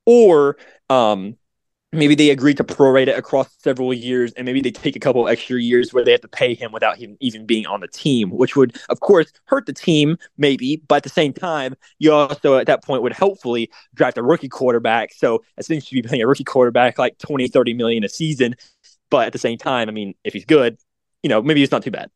[0.06, 0.58] or
[0.90, 1.38] um,
[1.92, 5.28] maybe they agree to prorate it across several years, and maybe they take a couple
[5.28, 8.30] extra years where they have to pay him without him even being on the team,
[8.30, 12.58] which would, of course, hurt the team, maybe, but at the same time, you also
[12.58, 15.14] at that point would hopefully draft a rookie quarterback.
[15.14, 18.56] So essentially, be paying a rookie quarterback like 20, 30 million a season.
[19.10, 20.78] But at the same time, I mean, if he's good,
[21.24, 22.10] you know, maybe it's not too bad.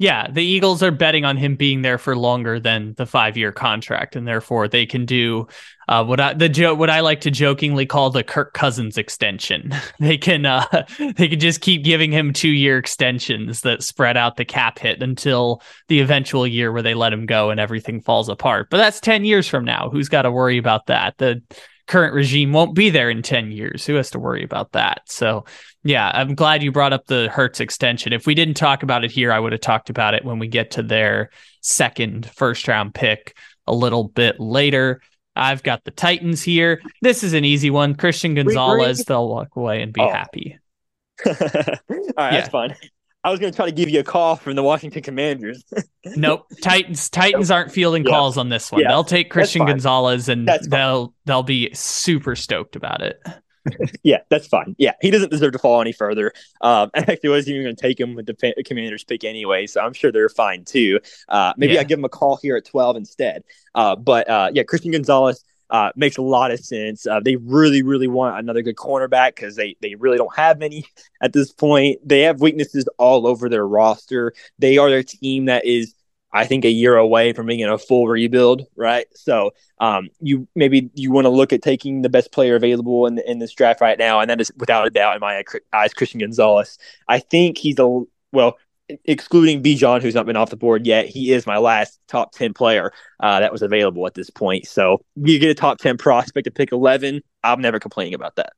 [0.00, 4.16] Yeah, the Eagles are betting on him being there for longer than the five-year contract,
[4.16, 5.46] and therefore they can do
[5.88, 9.74] uh, what I the what I like to jokingly call the Kirk Cousins extension.
[10.00, 10.64] they can uh,
[11.16, 15.60] they can just keep giving him two-year extensions that spread out the cap hit until
[15.88, 18.68] the eventual year where they let him go and everything falls apart.
[18.70, 19.90] But that's ten years from now.
[19.90, 21.18] Who's got to worry about that?
[21.18, 21.42] The
[21.90, 23.84] current regime won't be there in 10 years.
[23.84, 25.02] Who has to worry about that?
[25.06, 25.44] So,
[25.82, 28.12] yeah, I'm glad you brought up the Hurts extension.
[28.12, 30.46] If we didn't talk about it here, I would have talked about it when we
[30.46, 31.30] get to their
[31.62, 33.36] second first round pick
[33.66, 35.02] a little bit later.
[35.34, 36.80] I've got the Titans here.
[37.02, 37.96] This is an easy one.
[37.96, 40.10] Christian Gonzalez, they'll walk away and be oh.
[40.10, 40.58] happy.
[41.26, 42.30] All right, yeah.
[42.30, 42.76] that's fine.
[43.22, 45.62] I was going to try to give you a call from the Washington Commanders.
[46.16, 48.10] nope, Titans Titans aren't fielding yeah.
[48.10, 48.80] calls on this one.
[48.80, 53.20] Yeah, they'll take Christian Gonzalez and they'll they'll be super stoked about it.
[54.02, 54.74] yeah, that's fine.
[54.78, 56.32] Yeah, he doesn't deserve to fall any further.
[56.60, 59.80] Um, actually, I wasn't even going to take him with the Commanders pick anyway, so
[59.80, 61.00] I'm sure they're fine too.
[61.28, 61.80] Uh, maybe yeah.
[61.80, 63.44] I give him a call here at 12 instead.
[63.74, 67.06] Uh, but uh, yeah, Christian Gonzalez uh, makes a lot of sense.
[67.06, 70.84] Uh, they really, really want another good cornerback because they, they really don't have many
[71.22, 72.00] at this point.
[72.06, 74.32] They have weaknesses all over their roster.
[74.58, 75.94] They are their team that is,
[76.32, 79.06] I think, a year away from being in a full rebuild, right?
[79.14, 83.18] So um, you maybe you want to look at taking the best player available in,
[83.20, 85.42] in this draft right now, and that is without a doubt in my
[85.72, 86.78] eyes Christian Gonzalez.
[87.08, 88.02] I think he's a
[88.32, 88.58] well
[89.04, 92.54] excluding Bijan, who's not been off the board yet, he is my last top 10
[92.54, 94.66] player uh, that was available at this point.
[94.66, 97.22] So you get a top 10 prospect to pick 11.
[97.42, 98.52] I'm never complaining about that.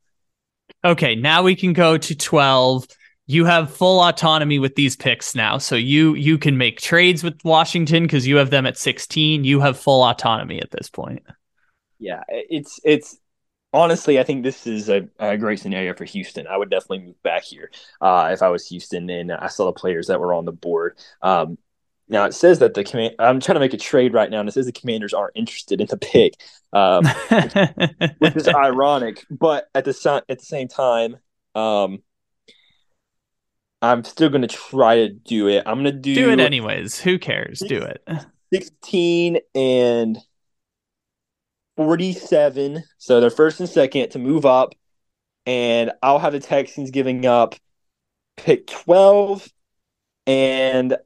[0.85, 2.87] Okay, now we can go to 12.
[3.27, 5.59] You have full autonomy with these picks now.
[5.59, 9.45] So you you can make trades with Washington because you have them at 16.
[9.45, 11.23] You have full autonomy at this point.
[11.99, 13.17] Yeah, it's it's
[13.73, 16.47] honestly, I think this is a, a, great scenario for Houston.
[16.47, 17.71] I would definitely move back here
[18.01, 20.99] uh, if I was Houston and I saw the players that were on the board.
[21.23, 21.59] Um,
[22.09, 23.15] now it says that the command.
[23.19, 25.81] I'm trying to make a trade right now, and it says the Commanders aren't interested
[25.81, 26.35] in the pick,
[26.73, 29.25] um, which, which, is ironic.
[29.31, 31.17] But at the at the same time,
[31.55, 32.03] um,
[33.81, 35.63] I'm still going to try to do it.
[35.65, 37.01] I'm going to do do it anyways.
[37.01, 37.61] Who cares?
[37.61, 38.07] Do it.
[38.53, 40.19] Sixteen and
[41.77, 42.83] 47.
[42.99, 44.75] So they're first and second to move up.
[45.47, 47.55] And I'll have the Texans giving up
[48.37, 49.49] pick 12.
[50.27, 50.97] And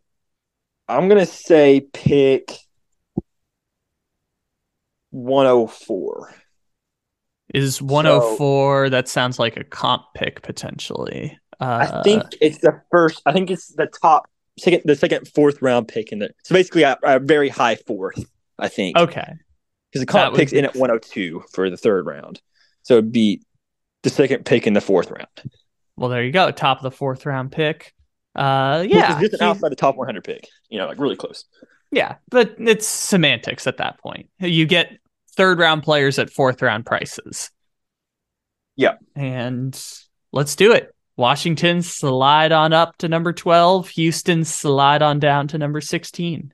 [0.88, 2.52] I'm going to say pick
[5.10, 6.34] 104.
[7.54, 11.38] Is 104 so, that sounds like a comp pick potentially.
[11.58, 15.62] Uh, I think it's the first I think it's the top second the second fourth
[15.62, 18.22] round pick in the so basically a, a very high fourth,
[18.58, 18.98] I think.
[18.98, 19.32] Okay
[20.00, 22.40] because the comp picks in at 102 for the third round.
[22.82, 23.42] So it'd be
[24.02, 25.52] the second pick in the fourth round.
[25.96, 26.50] Well, there you go.
[26.50, 27.92] Top of the fourth round pick.
[28.34, 29.18] Uh, yeah.
[29.20, 31.44] just an outside the top 100 pick, you know, like really close.
[31.90, 32.16] Yeah.
[32.28, 34.28] But it's semantics at that point.
[34.38, 34.98] You get
[35.36, 37.50] third round players at fourth round prices.
[38.76, 38.96] Yeah.
[39.14, 39.78] And
[40.32, 40.94] let's do it.
[41.16, 43.88] Washington slide on up to number 12.
[43.88, 46.52] Houston slide on down to number 16.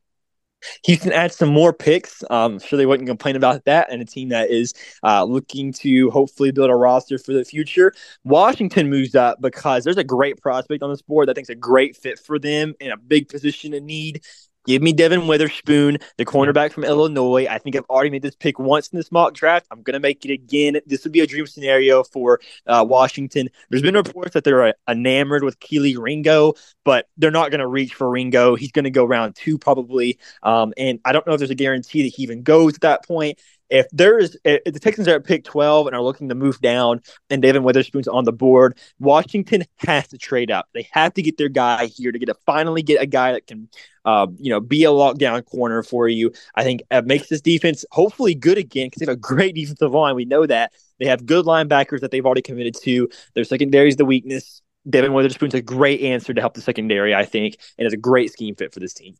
[0.87, 2.23] Houston adds some more picks.
[2.31, 3.91] Um, sure they wouldn't complain about that.
[3.91, 7.93] And a team that is uh, looking to hopefully build a roster for the future.
[8.25, 11.55] Washington moves up because there's a great prospect on this board that I think a
[11.55, 14.23] great fit for them in a big position of need.
[14.65, 17.47] Give me Devon Witherspoon, the cornerback from Illinois.
[17.51, 19.67] I think I've already made this pick once in this mock draft.
[19.73, 20.81] I'm going to make it again.
[20.87, 23.49] This would be a dream scenario for uh, Washington.
[23.71, 26.55] There's been reports that they're uh, enamored with Kelee Ringo,
[26.85, 28.55] but they're not going to reach for Ringo.
[28.55, 30.19] He's going to go round two probably.
[30.45, 33.07] Um, and I don't know if there's a guarantee that he even goes at that
[33.07, 33.41] point
[33.73, 36.61] if there is if the Texans are at pick 12 and are looking to move
[36.61, 37.01] down
[37.31, 40.69] and Devon Witherspoon's on the board, Washington has to trade up.
[40.75, 43.47] They have to get their guy here to get to finally get a guy that
[43.47, 43.69] can
[44.05, 46.33] uh, you know, be a lockdown corner for you.
[46.55, 49.93] I think it makes this defense hopefully good again because they have a great defensive
[49.93, 50.17] line.
[50.17, 50.73] We know that.
[50.99, 53.09] They have good linebackers that they've already committed to.
[53.35, 54.61] Their secondary is the weakness.
[54.91, 58.33] Devon Witherspoon's a great answer to help the secondary, I think, and is a great
[58.33, 59.15] scheme fit for this team.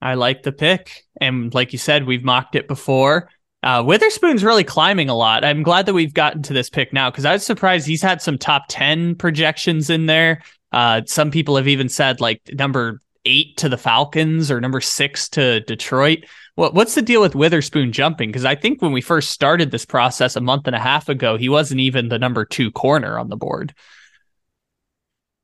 [0.00, 1.04] I like the pick.
[1.20, 3.30] And like you said, we've mocked it before.
[3.62, 5.44] Uh, Witherspoon's really climbing a lot.
[5.44, 8.22] I'm glad that we've gotten to this pick now because I was surprised he's had
[8.22, 10.42] some top 10 projections in there.
[10.70, 15.28] Uh, some people have even said like number eight to the Falcons or number six
[15.30, 16.24] to Detroit.
[16.54, 18.28] What, what's the deal with Witherspoon jumping?
[18.28, 21.36] Because I think when we first started this process a month and a half ago,
[21.36, 23.74] he wasn't even the number two corner on the board.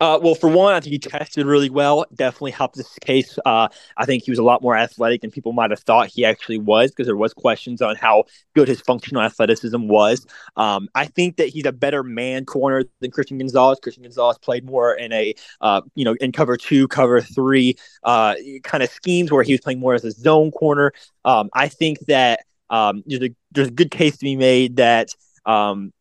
[0.00, 2.04] Uh, well, for one, I think he tested really well.
[2.14, 3.38] Definitely helped this case.
[3.46, 6.24] Uh, I think he was a lot more athletic than people might have thought he
[6.24, 8.24] actually was, because there was questions on how
[8.56, 10.26] good his functional athleticism was.
[10.56, 13.78] Um, I think that he's a better man corner than Christian Gonzalez.
[13.80, 18.34] Christian Gonzalez played more in a, uh, you know, in cover two, cover three uh,
[18.64, 20.92] kind of schemes where he was playing more as a zone corner.
[21.24, 25.10] Um, I think that um, there's a there's a good case to be made that
[25.46, 25.92] um,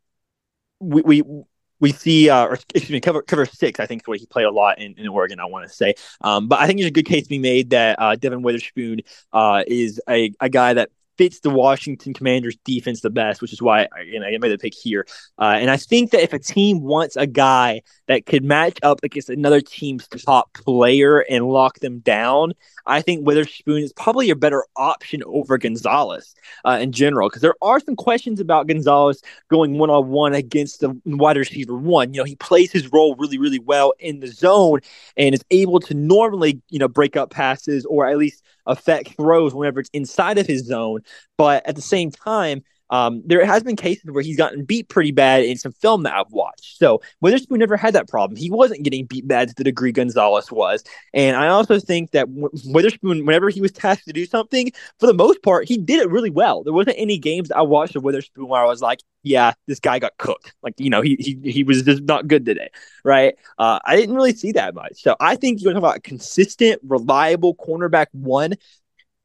[0.79, 1.43] we, we
[1.83, 3.77] we see, uh, or excuse me, cover cover six.
[3.77, 5.41] I think is where he played a lot in, in Oregon.
[5.41, 7.71] I want to say, um, but I think there's a good case to be made
[7.71, 9.01] that uh, Devon Witherspoon
[9.33, 13.61] uh, is a, a guy that fits the Washington Commanders defense the best, which is
[13.61, 15.05] why you know, I made the pick here.
[15.37, 18.99] Uh, and I think that if a team wants a guy that could match up
[19.03, 22.53] against another team's top player and lock them down,
[22.85, 27.55] I think Witherspoon is probably a better option over Gonzalez uh, in general because there
[27.61, 32.13] are some questions about Gonzalez going one on one against the wide receiver one.
[32.13, 34.79] You know, he plays his role really, really well in the zone
[35.17, 39.53] and is able to normally, you know, break up passes or at least affect throws
[39.53, 41.01] whenever it's inside of his zone.
[41.37, 42.63] But at the same time,
[42.93, 46.13] um, there has been cases where he's gotten beat pretty bad in some film that
[46.13, 46.77] I've watched.
[46.77, 48.37] So Witherspoon never had that problem.
[48.37, 50.83] He wasn't getting beat bad to the degree Gonzalez was.
[51.11, 55.13] And I also think that Witherspoon, whenever he was tasked to do something, for the
[55.15, 56.63] most part, he did it really well.
[56.63, 59.97] There wasn't any games I watched of Witherspoon where I was like, yeah, this guy
[59.97, 60.53] got cooked.
[60.61, 62.69] Like, you know, he he, he was just not good today,
[63.03, 63.33] right?
[63.57, 65.01] Uh, I didn't really see that much.
[65.01, 68.53] So I think you're talking about consistent, reliable cornerback one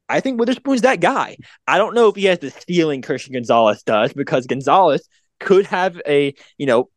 [0.09, 1.37] I think Witherspoon's that guy.
[1.67, 5.07] I don't know if he has the stealing Christian Gonzalez does because Gonzalez
[5.39, 6.89] could have a, you know,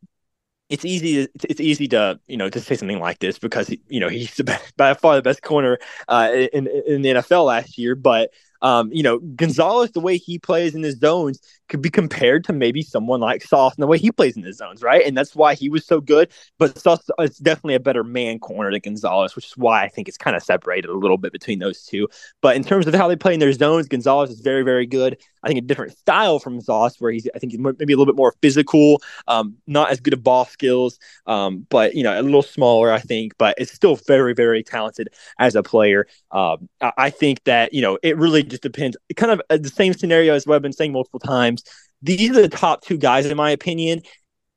[0.70, 1.26] it's easy.
[1.26, 4.34] To, it's easy to you know to say something like this because you know he's
[4.36, 7.94] the best, by far the best corner uh, in in the NFL last year.
[7.94, 8.30] But
[8.62, 12.52] um, you know, Gonzalez, the way he plays in his zones could be compared to
[12.52, 15.04] maybe someone like Sauce and the way he plays in his zones, right?
[15.04, 16.30] And that's why he was so good.
[16.58, 20.08] But Sauce is definitely a better man corner than Gonzalez, which is why I think
[20.08, 22.08] it's kind of separated a little bit between those two.
[22.40, 25.18] But in terms of how they play in their zones, Gonzalez is very, very good.
[25.42, 28.06] I think a different style from Sauce, where he's I think he's maybe a little
[28.06, 32.22] bit more physical, um, not as good at ball skills, um, but you know a
[32.22, 35.08] little smaller, I think, but it's still very, very talented
[35.38, 36.06] as a player.
[36.30, 38.96] Um, I, I think that you know it really just depends.
[39.16, 41.64] Kind of uh, the same scenario as what I've been saying multiple times.
[42.03, 44.03] These are the top two guys, in my opinion.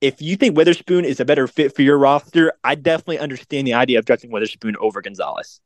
[0.00, 3.74] If you think Witherspoon is a better fit for your roster, I definitely understand the
[3.74, 5.60] idea of drafting Witherspoon over Gonzalez.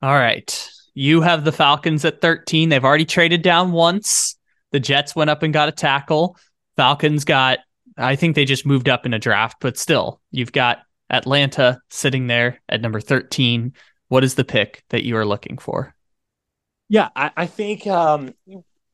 [0.00, 0.70] All right.
[0.94, 2.68] You have the Falcons at 13.
[2.68, 4.36] They've already traded down once.
[4.70, 6.36] The Jets went up and got a tackle.
[6.76, 7.58] Falcons got,
[7.96, 10.78] I think they just moved up in a draft, but still, you've got
[11.10, 13.72] Atlanta sitting there at number 13.
[14.08, 15.94] What is the pick that you are looking for?
[16.88, 18.34] Yeah, I, I think um,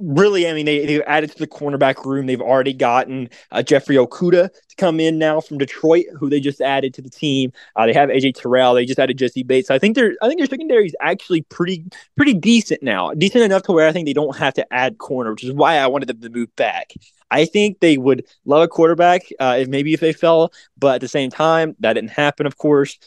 [0.00, 2.26] really, I mean, they, they've added to the cornerback room.
[2.26, 6.60] They've already gotten uh, Jeffrey Okudah to come in now from Detroit, who they just
[6.60, 7.52] added to the team.
[7.76, 8.74] Uh, they have AJ Terrell.
[8.74, 9.68] They just added Jessie Bates.
[9.68, 11.84] So I think their I think their secondary is actually pretty
[12.16, 15.30] pretty decent now, decent enough to where I think they don't have to add corner,
[15.30, 16.92] which is why I wanted them to move back.
[17.30, 21.00] I think they would love a quarterback uh, if maybe if they fell, but at
[21.00, 22.98] the same time, that didn't happen, of course.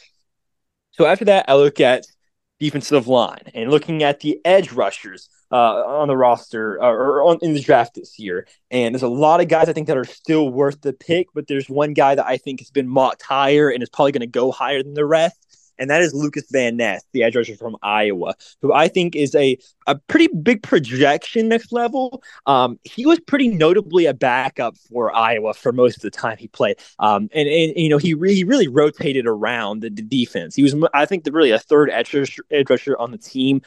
[0.92, 2.06] So after that, I look at
[2.60, 7.40] defensive line and looking at the edge rushers uh, on the roster uh, or on,
[7.42, 8.48] in the draft this year.
[8.72, 11.48] And there's a lot of guys I think that are still worth the pick, but
[11.48, 14.28] there's one guy that I think has been mocked higher and is probably going to
[14.28, 15.47] go higher than the rest
[15.80, 19.36] and that is Lucas Van Ness, the edge rusher from Iowa, who I think is
[19.36, 22.22] a, a pretty big projection next level.
[22.46, 26.48] Um, he was pretty notably a backup for Iowa for most of the time he
[26.48, 26.78] played.
[27.00, 30.56] Um, and, and, you know, he, re- he really rotated around the, the, defense.
[30.56, 33.62] He was, I think, the, really a third edge rusher, edge rusher on the team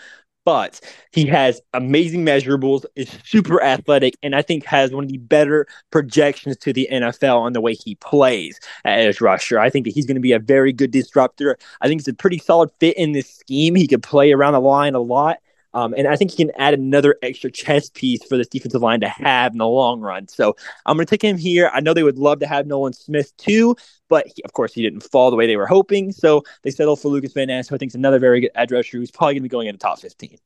[0.45, 0.81] but
[1.13, 5.67] he has amazing measurables, is super athletic, and I think has one of the better
[5.91, 9.59] projections to the NFL on the way he plays as rusher.
[9.59, 11.59] I think that he's going to be a very good disruptor.
[11.81, 13.75] I think it's a pretty solid fit in this scheme.
[13.75, 15.39] He could play around the line a lot.
[15.73, 19.01] Um, and I think he can add another extra chess piece for this defensive line
[19.01, 20.29] to have in the long run.
[20.29, 20.57] So
[20.87, 21.71] I'm going to take him here.
[21.73, 23.77] I know they would love to have Nolan Smith too,
[24.09, 26.13] but he, of course he didn't fall the way they were hoping.
[26.13, 28.73] So they settled for Lucas Van Ness, who I think is another very good edge
[28.73, 30.37] rusher who's probably going to be going in the top 15.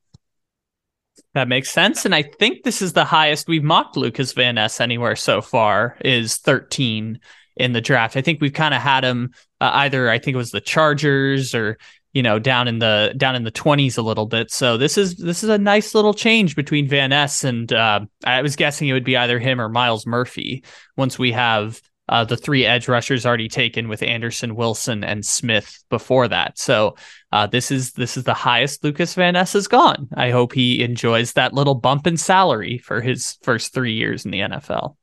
[1.33, 2.05] That makes sense.
[2.05, 5.97] And I think this is the highest we've mocked Lucas Van Ness anywhere so far
[6.03, 7.19] is 13
[7.57, 8.17] in the draft.
[8.17, 11.55] I think we've kind of had him uh, either I think it was the Chargers
[11.55, 11.77] or
[12.15, 14.49] you know down in the down in the 20s a little bit.
[14.49, 18.41] So this is this is a nice little change between Van Ness and uh, I
[18.41, 20.63] was guessing it would be either him or Myles Murphy
[20.95, 25.83] once we have uh, the three edge rushers already taken with Anderson, Wilson, and Smith
[25.89, 26.57] before that.
[26.57, 26.95] So
[27.33, 30.07] uh, this is this is the highest Lucas Van Ness has gone.
[30.15, 34.31] I hope he enjoys that little bump in salary for his first three years in
[34.31, 34.95] the NFL.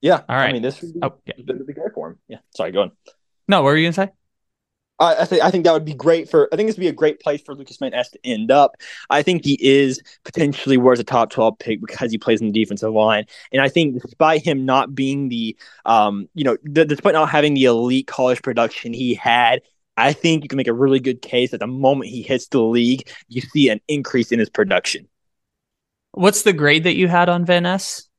[0.00, 0.48] Yeah, all right.
[0.48, 1.34] I mean, this would be, oh, yeah.
[1.46, 2.18] would be great for him.
[2.26, 2.92] Yeah, sorry, go on.
[3.46, 4.12] No, what were you gonna say?
[5.00, 6.48] I, think I think that would be great for.
[6.52, 8.76] I think this would be a great place for Lucas Ness to end up.
[9.08, 12.52] I think he is potentially worth a top twelve pick because he plays in the
[12.52, 17.30] defensive line, and I think despite him not being the, um, you know, despite not
[17.30, 19.62] having the elite college production he had,
[19.96, 22.62] I think you can make a really good case that the moment he hits the
[22.62, 25.08] league, you see an increase in his production.
[26.12, 28.09] What's the grade that you had on Van Ness?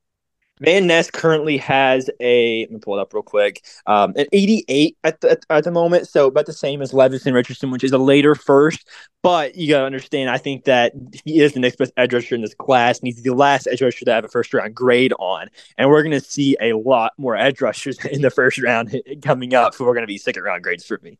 [0.62, 3.66] Van Ness currently has a let me pull it up real quick.
[3.88, 7.36] Um, an 88 at the at the moment, so about the same as Levis and
[7.36, 8.88] Richardson, which is a later first.
[9.24, 10.94] But you gotta understand, I think that
[11.26, 13.82] he is the next best edge rusher in this class, and he's the last edge
[13.82, 15.50] rusher to have a first round grade on.
[15.80, 19.74] And we're gonna see a lot more edge rushers in the first round coming up,
[19.74, 21.18] who are gonna be second round grades for me.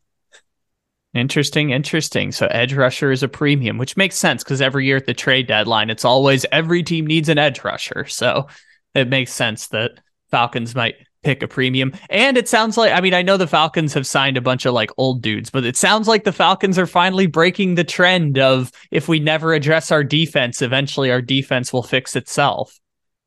[1.14, 2.30] Interesting, interesting.
[2.30, 5.48] So edge rusher is a premium, which makes sense because every year at the trade
[5.48, 8.06] deadline, it's always every team needs an edge rusher.
[8.06, 8.46] So
[8.94, 9.92] it makes sense that
[10.30, 11.92] Falcons might pick a premium.
[12.10, 14.74] And it sounds like, I mean, I know the Falcons have signed a bunch of
[14.74, 18.72] like old dudes, but it sounds like the Falcons are finally breaking the trend of
[18.90, 22.78] if we never address our defense, eventually our defense will fix itself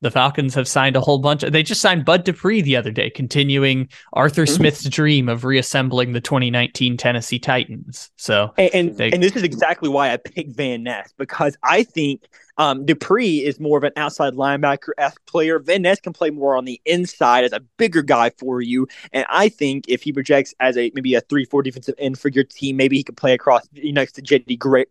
[0.02, 1.44] the Falcons have signed a whole bunch.
[1.44, 4.56] Of, they just signed Bud Dupree the other day, continuing Arthur mm-hmm.
[4.56, 8.12] Smith's dream of reassembling the 2019 Tennessee Titans.
[8.16, 11.84] So, and and, they, and this is exactly why I picked Van Ness because I
[11.84, 12.28] think
[12.58, 15.60] um, Dupree is more of an outside linebacker esque player.
[15.60, 18.88] Van Ness can play more on the inside as a bigger guy for you.
[19.12, 22.30] And I think if he projects as a maybe a three four defensive end for
[22.30, 24.86] your team, maybe he could play across next to JD Gray,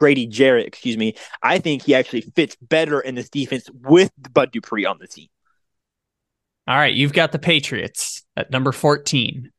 [0.00, 4.50] Grady Jarrett, excuse me, I think he actually fits better in this defense with Bud
[4.50, 5.28] Dupree on the team.
[6.66, 9.50] All right, you've got the Patriots at number 14.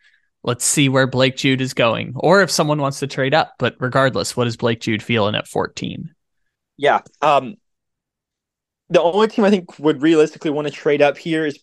[0.43, 3.53] Let's see where Blake Jude is going, or if someone wants to trade up.
[3.59, 6.09] But regardless, what is Blake Jude feeling at 14?
[6.77, 7.01] Yeah.
[7.21, 7.55] Um,
[8.89, 11.59] the only team I think would realistically want to trade up here is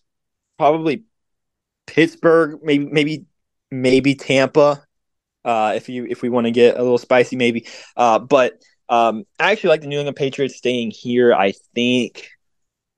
[0.57, 1.03] probably
[1.87, 3.25] Pittsburgh, maybe maybe
[3.69, 4.85] maybe Tampa
[5.45, 7.67] uh, if you if we want to get a little spicy, maybe.
[7.95, 11.33] Uh, but um, I actually like the New England Patriots staying here.
[11.33, 12.29] I think.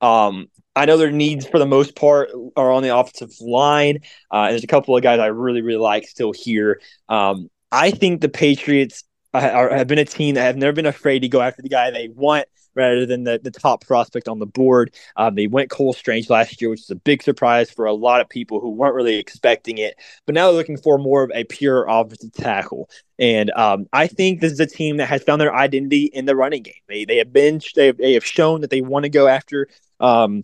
[0.02, 4.00] Um, I know their needs for the most part are on the offensive line.
[4.32, 6.82] Uh, there's a couple of guys I really really like still here.
[7.10, 9.04] Um, I think the Patriots
[9.34, 11.92] are, have been a team that have never been afraid to go after the guy
[11.92, 14.94] they want rather than the, the top prospect on the board.
[15.16, 18.22] Um, they went Cole Strange last year, which is a big surprise for a lot
[18.22, 19.96] of people who weren't really expecting it.
[20.26, 22.90] But now they're looking for more of a pure offensive tackle.
[23.20, 26.36] And um, I think this is a team that has found their identity in the
[26.36, 26.74] running game.
[26.88, 29.68] They, they have been they have, they have shown that they want to go after
[30.00, 30.44] um,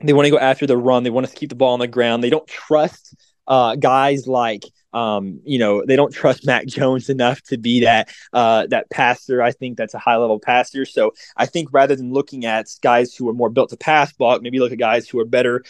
[0.00, 1.02] they want to go after the run.
[1.02, 2.22] They want to keep the ball on the ground.
[2.22, 3.14] They don't trust
[3.48, 4.62] uh, guys like
[4.92, 9.42] um, you know, they don't trust Mac Jones enough to be that uh, that passer.
[9.42, 10.84] I think that's a high level passer.
[10.84, 14.42] So I think rather than looking at guys who are more built to pass block,
[14.42, 15.62] maybe look at guys who are better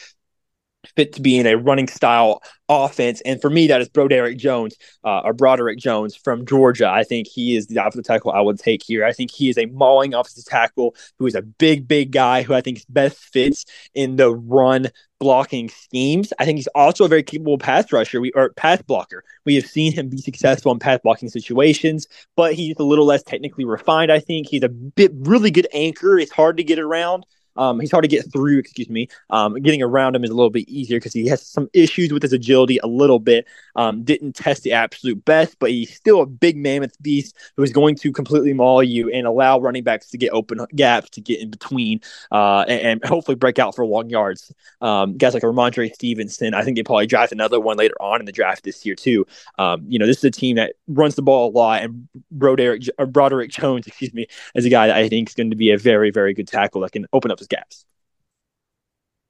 [0.97, 3.21] fit to be in a running style offense.
[3.23, 6.89] And for me, that is Broderick Jones uh, or Broderick Jones from Georgia.
[6.89, 9.05] I think he is the offensive tackle I would take here.
[9.05, 12.55] I think he is a mauling offensive tackle who is a big, big guy who
[12.55, 13.65] I think best fits
[13.95, 14.89] in the run
[15.19, 16.33] blocking schemes.
[16.39, 19.25] I think he's also a very capable pass rusher we, or pass blocker.
[19.45, 22.07] We have seen him be successful in pass blocking situations,
[22.37, 24.13] but he's a little less technically refined.
[24.13, 26.19] I think he's a bit really good anchor.
[26.19, 27.27] It's hard to get around.
[27.59, 29.09] Um, he's hard to get through, excuse me.
[29.31, 32.23] Um, getting around him is a little bit easier because he has some issues with
[32.23, 33.47] his agility a little bit.
[33.77, 37.73] Um, didn't test the absolute best, but he's still a big mammoth beast who is
[37.73, 41.41] going to completely maul you and allow running backs to get open gaps to get
[41.41, 42.01] in between
[42.33, 44.53] uh, and, and, hopefully break out for long yards.
[44.81, 48.27] Um, guys like Rhamondre Stevenson, I think they probably draft another one later on in
[48.27, 49.27] the draft this year too.
[49.59, 52.83] Um, you know, this is a team that runs the ball a lot, and Broderick,
[53.09, 55.79] Broderick Jones, excuse me, is a guy that I think is going to be a
[55.79, 57.85] very, very good tackle that can open up gaps.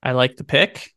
[0.02, 0.94] I like the pick.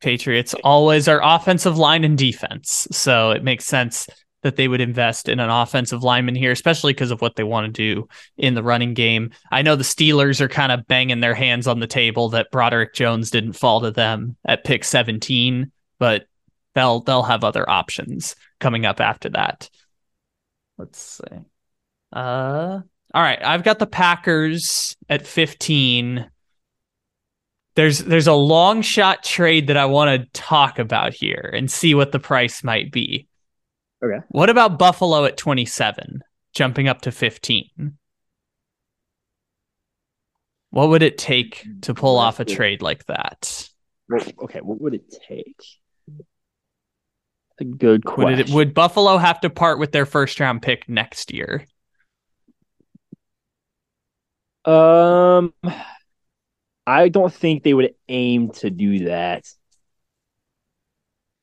[0.00, 2.86] Patriots always are offensive line and defense.
[2.90, 4.06] So it makes sense
[4.42, 7.66] that they would invest in an offensive lineman here, especially because of what they want
[7.66, 8.06] to do
[8.36, 9.30] in the running game.
[9.50, 12.92] I know the Steelers are kind of banging their hands on the table that Broderick
[12.92, 16.26] Jones didn't fall to them at pick 17, but
[16.74, 19.70] they'll they'll have other options coming up after that.
[20.76, 21.38] Let's see.
[22.12, 22.80] Uh
[23.14, 26.28] all right, I've got the Packers at 15
[27.74, 31.94] there's there's a long shot trade that I want to talk about here and see
[31.94, 33.28] what the price might be.
[34.04, 34.24] Okay.
[34.28, 36.22] What about Buffalo at 27,
[36.54, 37.96] jumping up to 15?
[40.70, 43.68] What would it take to pull off a trade like that?
[44.12, 45.62] okay, what would it take?
[47.60, 48.38] a good question.
[48.38, 51.66] Would, it, would Buffalo have to part with their first round pick next year?
[54.64, 55.52] Um
[56.86, 59.44] I don't think they would aim to do that.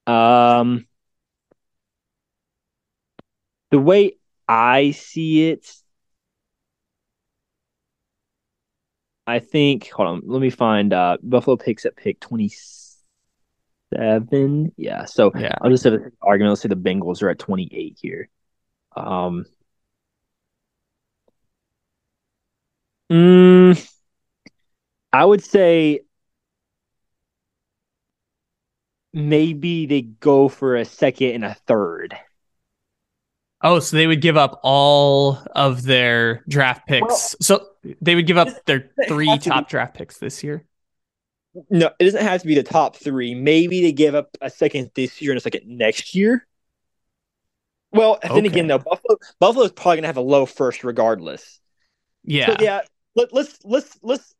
[0.07, 0.87] Um,
[3.71, 5.65] the way I see it,
[9.27, 9.89] I think.
[9.91, 10.93] Hold on, let me find.
[10.93, 12.51] Uh, Buffalo picks at pick twenty
[13.91, 14.71] seven.
[14.77, 15.53] Yeah, so yeah.
[15.61, 16.51] I'll just have an argument.
[16.51, 18.29] Let's say the Bengals are at twenty eight here.
[18.95, 19.45] Um.
[23.11, 23.73] Mm,
[25.13, 26.01] I would say
[29.13, 32.15] maybe they go for a second and a third.
[33.63, 37.07] Oh, so they would give up all of their draft picks.
[37.07, 37.67] Well, so
[38.01, 40.65] they would give up their three top be, draft picks this year.
[41.69, 43.35] No, it doesn't have to be the top three.
[43.35, 46.47] Maybe they give up a second this year and a second next year.
[47.91, 48.47] Well, then okay.
[48.47, 51.59] again, though, Buffalo Buffalo's probably gonna have a low first regardless.
[52.23, 52.81] Yeah, so, yeah.
[53.15, 54.33] Let, let's let's let's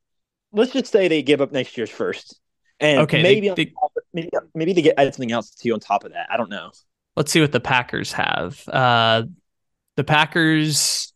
[0.52, 2.40] let's just say they give up next year's first,
[2.80, 3.74] and okay, maybe they, they,
[4.14, 6.28] maybe maybe they get add something else too on top of that.
[6.30, 6.72] I don't know.
[7.16, 8.68] Let's see what the Packers have.
[8.68, 9.24] Uh,
[9.96, 11.14] the Packers.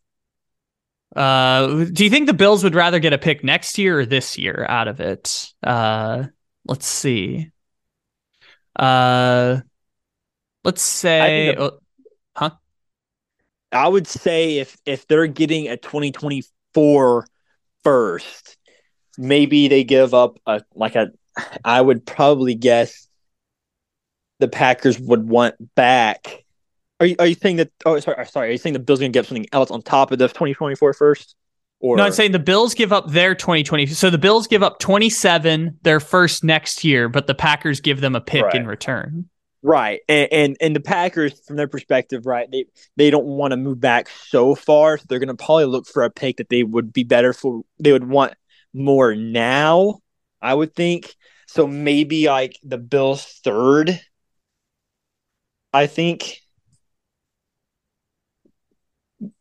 [1.15, 4.37] Uh, do you think the Bills would rather get a pick next year or this
[4.37, 5.53] year out of it?
[5.63, 6.25] Uh,
[6.65, 7.51] let's see.
[8.75, 9.61] Uh,
[10.65, 11.79] let's say, the, oh,
[12.35, 12.49] huh?
[13.71, 17.27] I would say if if they're getting a 2024
[17.83, 18.57] first,
[19.17, 21.11] maybe they give up a like a.
[21.65, 23.07] I would probably guess
[24.39, 26.45] the Packers would want back.
[26.99, 27.71] Are you, are you saying that?
[27.85, 28.49] Oh, sorry, uh, sorry.
[28.49, 31.35] Are you saying the Bills to get something else on top of the 2024 first?
[31.79, 31.97] Or...
[31.97, 33.87] No, I'm saying the Bills give up their 2020.
[33.87, 38.15] So the Bills give up 27, their first next year, but the Packers give them
[38.15, 38.55] a pick right.
[38.55, 39.29] in return.
[39.61, 42.65] Right, and, and, and the Packers, from their perspective, right, they
[42.97, 46.11] they don't want to move back so far, so they're to probably look for a
[46.11, 47.63] pick that they would be better for.
[47.79, 48.35] They would want
[48.75, 49.99] more now,
[50.41, 51.15] I would think.
[51.47, 53.99] So maybe like the Bills' third
[55.75, 56.41] I think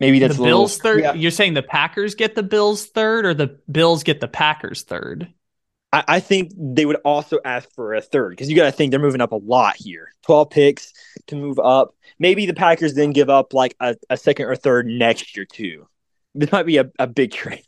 [0.00, 1.00] maybe that's the Bills little, third.
[1.04, 1.14] Yeah.
[1.14, 5.32] You're saying the Packers get the Bills third, or the Bills get the Packers third?
[5.92, 8.90] I, I think they would also ask for a third because you got to think
[8.90, 10.08] they're moving up a lot here.
[10.26, 10.92] Twelve picks
[11.28, 11.94] to move up.
[12.18, 15.86] Maybe the Packers then give up like a, a second or third next year too.
[16.34, 17.64] This might be a, a big trade.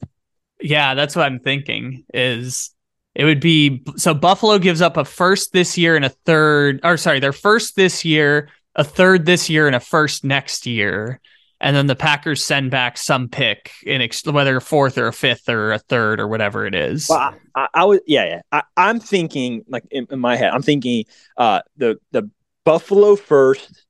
[0.61, 2.05] Yeah, that's what I'm thinking.
[2.13, 2.75] Is
[3.15, 6.97] it would be so Buffalo gives up a first this year and a third, or
[6.97, 11.21] sorry, their first this year, a third this year, and a first next year.
[11.59, 15.13] And then the Packers send back some pick in ex- whether a fourth or a
[15.13, 17.07] fifth or a third or whatever it is.
[17.09, 18.63] Well, I, I, I would, yeah, yeah.
[18.77, 21.05] I, am thinking like in, in, my head, I'm thinking
[21.39, 22.31] uh, the the
[22.65, 23.87] Buffalo first,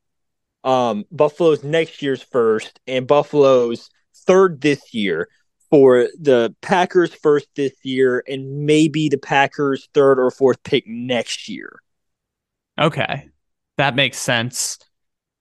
[0.62, 5.28] um, Buffalo's next year's first, and Buffalo's third this year
[5.70, 11.48] for the Packers first this year and maybe the Packers third or fourth pick next
[11.48, 11.80] year.
[12.78, 13.28] Okay.
[13.78, 14.78] That makes sense.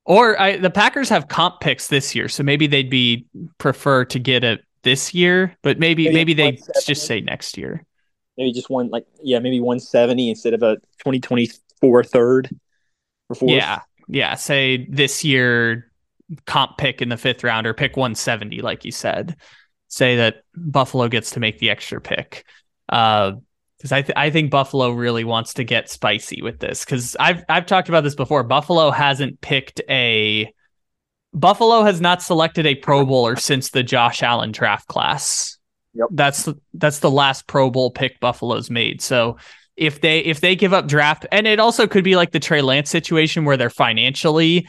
[0.05, 3.25] Or I, the Packers have comp picks this year, so maybe they'd be
[3.57, 7.83] prefer to get it this year, but maybe maybe, maybe they just say next year.
[8.37, 12.55] Maybe just one like yeah, maybe 170 instead of a 2024 third
[13.29, 13.51] or fourth.
[13.51, 13.81] Yeah.
[14.07, 15.91] Yeah, say this year
[16.45, 19.35] comp pick in the fifth round or pick 170 like you said
[19.87, 22.45] say that Buffalo gets to make the extra pick.
[22.89, 23.33] Uh,
[23.77, 27.43] because I th- I think Buffalo really wants to get spicy with this because I've
[27.49, 28.43] I've talked about this before.
[28.43, 30.51] Buffalo hasn't picked a
[31.33, 35.57] Buffalo has not selected a Pro Bowler since the Josh Allen draft class.
[35.93, 36.07] Yep.
[36.11, 39.01] That's that's the last Pro Bowl pick Buffalo's made.
[39.01, 39.37] So
[39.75, 42.61] if they if they give up draft and it also could be like the Trey
[42.61, 44.67] Lance situation where they're financially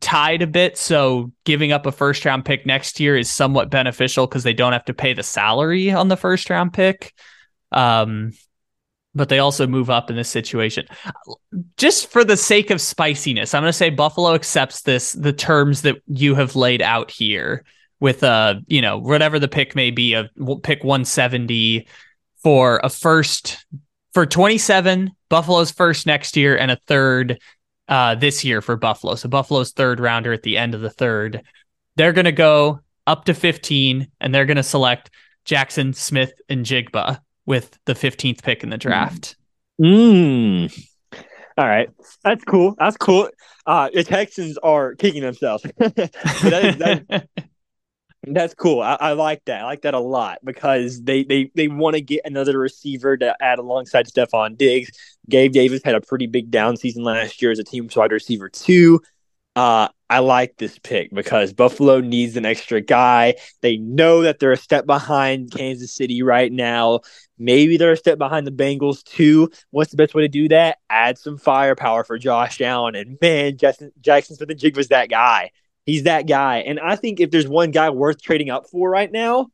[0.00, 0.76] tied a bit.
[0.78, 4.72] So giving up a first round pick next year is somewhat beneficial because they don't
[4.72, 7.12] have to pay the salary on the first round pick.
[7.72, 8.32] Um,
[9.14, 10.86] but they also move up in this situation.
[11.76, 15.82] Just for the sake of spiciness, I'm going to say Buffalo accepts this, the terms
[15.82, 17.64] that you have laid out here
[18.00, 20.28] with, uh, you know, whatever the pick may be, a
[20.62, 21.86] pick 170
[22.42, 23.64] for a first
[24.14, 27.38] for 27, Buffalo's first next year, and a third
[27.88, 29.14] uh, this year for Buffalo.
[29.14, 31.42] So Buffalo's third rounder at the end of the third.
[31.96, 35.10] They're going to go up to 15 and they're going to select
[35.44, 39.36] Jackson, Smith, and Jigba with the 15th pick in the draft.
[39.80, 40.88] Mm.
[41.56, 41.88] All right.
[42.22, 42.74] That's cool.
[42.78, 43.28] That's cool.
[43.66, 45.62] Uh, the Texans are kicking themselves.
[45.78, 47.28] that is, that,
[48.28, 48.80] that's cool.
[48.80, 49.62] I, I, like that.
[49.62, 53.36] I like that a lot because they they they want to get another receiver to
[53.40, 54.90] add alongside Stefon Diggs.
[55.28, 58.48] Gabe Davis had a pretty big down season last year as a team wide receiver
[58.48, 59.00] too.
[59.56, 63.34] Uh, I like this pick because Buffalo needs an extra guy.
[63.62, 67.00] They know that they're a step behind Kansas City right now.
[67.38, 69.50] Maybe they're a step behind the Bengals too.
[69.70, 70.78] What's the best way to do that?
[70.90, 72.96] Add some firepower for Josh Allen.
[72.96, 75.50] And man, Jackson, Jaxon Smith-Njigba's that guy.
[75.86, 76.58] He's that guy.
[76.58, 79.48] And I think if there's one guy worth trading up for right now,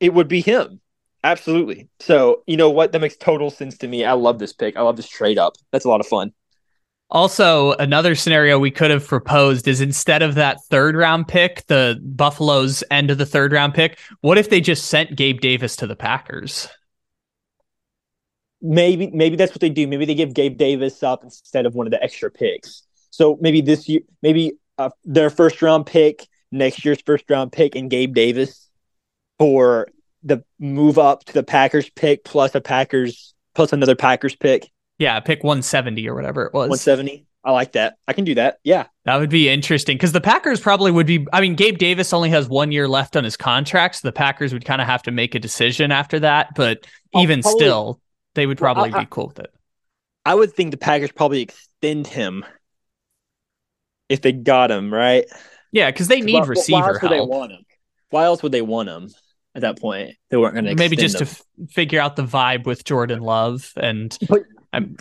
[0.00, 0.80] it would be him.
[1.22, 1.88] Absolutely.
[2.00, 2.92] So, you know what?
[2.92, 4.04] That makes total sense to me.
[4.04, 4.76] I love this pick.
[4.76, 5.54] I love this trade up.
[5.70, 6.32] That's a lot of fun.
[7.10, 12.00] Also, another scenario we could have proposed is instead of that third round pick, the
[12.02, 15.86] Buffalo's end of the third round pick, what if they just sent Gabe Davis to
[15.86, 16.68] the Packers?
[18.62, 19.86] maybe maybe that's what they do.
[19.86, 22.82] Maybe they give Gabe Davis up instead of one of the extra picks.
[23.10, 27.74] So maybe this year, maybe uh, their first round pick, next year's first round pick,
[27.74, 28.68] and Gabe Davis
[29.38, 29.88] for
[30.22, 34.70] the move up to the Packers pick plus a Packers plus another Packers pick.
[34.98, 36.68] Yeah, pick 170 or whatever it was.
[36.68, 37.26] 170.
[37.42, 37.96] I like that.
[38.06, 38.58] I can do that.
[38.64, 38.86] Yeah.
[39.06, 41.26] That would be interesting because the Packers probably would be.
[41.32, 44.52] I mean, Gabe Davis only has one year left on his contract, so the Packers
[44.52, 46.54] would kind of have to make a decision after that.
[46.54, 48.00] But even probably, still,
[48.34, 49.54] they would probably well, I, be cool with it.
[50.26, 52.44] I would think the Packers probably extend him
[54.10, 55.24] if they got him, right?
[55.72, 57.10] Yeah, because they need why, receiver why else help.
[57.12, 57.64] Would they want him?
[58.10, 59.10] Why else would they want him
[59.54, 60.16] at that point?
[60.28, 61.28] They weren't going to maybe just them.
[61.28, 64.16] to f- figure out the vibe with Jordan Love and.
[64.28, 64.42] But,
[64.72, 64.96] I'm,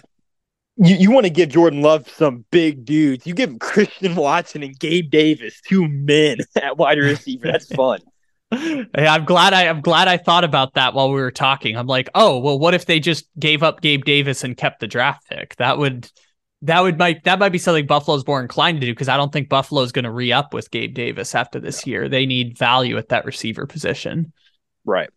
[0.78, 3.28] you, you want to give Jordan Love some big dudes.
[3.28, 7.48] You give him Christian Watson and Gabe Davis, two men at wide receiver.
[7.52, 8.00] That's fun.
[8.52, 11.76] hey, I'm glad I I'm glad I thought about that while we were talking.
[11.76, 14.88] I'm like, oh well, what if they just gave up Gabe Davis and kept the
[14.88, 15.56] draft pick?
[15.58, 16.10] That would
[16.64, 19.32] that would might that might be something Buffalo's more inclined to do because I don't
[19.32, 21.92] think Buffalo's going to re up with Gabe Davis after this yeah.
[21.92, 22.10] year.
[22.10, 24.34] They need value at that receiver position.
[24.86, 25.10] Right.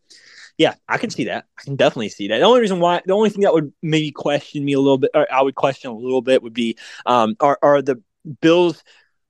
[0.58, 1.46] Yeah, I can see that.
[1.58, 2.38] I can definitely see that.
[2.38, 5.10] The only reason why, the only thing that would maybe question me a little bit,
[5.14, 8.02] or I would question a little bit, would be, um, are are the
[8.40, 8.84] Bills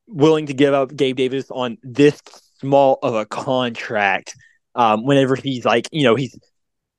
[0.07, 2.21] willing to give up Gabe Davis on this
[2.59, 4.35] small of a contract?
[4.75, 6.37] Um, whenever he's like, you know, he's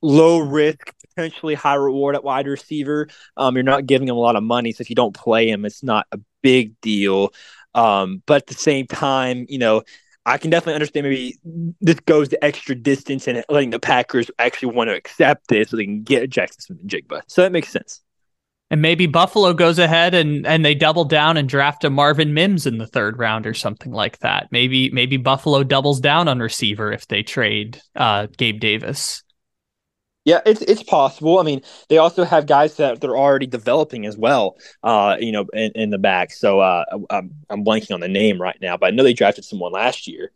[0.00, 3.08] low risk, potentially high reward at wide receiver.
[3.36, 5.64] Um, you're not giving him a lot of money, so if you don't play him,
[5.64, 7.32] it's not a big deal.
[7.74, 9.82] Um, but at the same time, you know,
[10.26, 11.38] I can definitely understand maybe
[11.80, 15.76] this goes the extra distance and letting the Packers actually want to accept this so
[15.76, 17.22] they can get Jaxon Smith-Njigba.
[17.26, 18.00] So that makes sense.
[18.70, 22.66] And maybe Buffalo goes ahead and and they double down and draft a Marvin Mims
[22.66, 24.48] in the third round or something like that.
[24.50, 29.22] Maybe maybe Buffalo doubles down on receiver if they trade uh, Gabe Davis.
[30.24, 31.38] Yeah, it's it's possible.
[31.38, 31.60] I mean,
[31.90, 34.56] they also have guys that they're already developing as well.
[34.82, 36.32] Uh, you know, in, in the back.
[36.32, 39.44] So uh, I'm I'm blanking on the name right now, but I know they drafted
[39.44, 40.32] someone last year.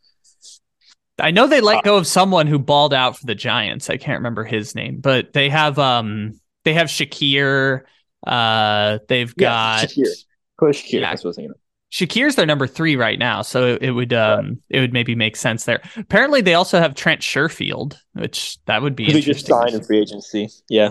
[1.18, 3.88] I know they let uh, go of someone who balled out for the Giants.
[3.88, 7.82] I can't remember his name, but they have um they have Shakir.
[8.26, 10.24] Uh, they've yeah, got Shakir.
[10.58, 10.92] Push Shakir.
[10.92, 11.10] Yeah.
[11.10, 11.54] That's what I was thinking.
[11.90, 15.36] Shakir's their number three right now, so it, it would um it would maybe make
[15.36, 15.80] sense there.
[15.96, 20.00] Apparently, they also have Trent Sherfield, which that would be he just signed in free
[20.00, 20.50] agency.
[20.68, 20.90] Yeah,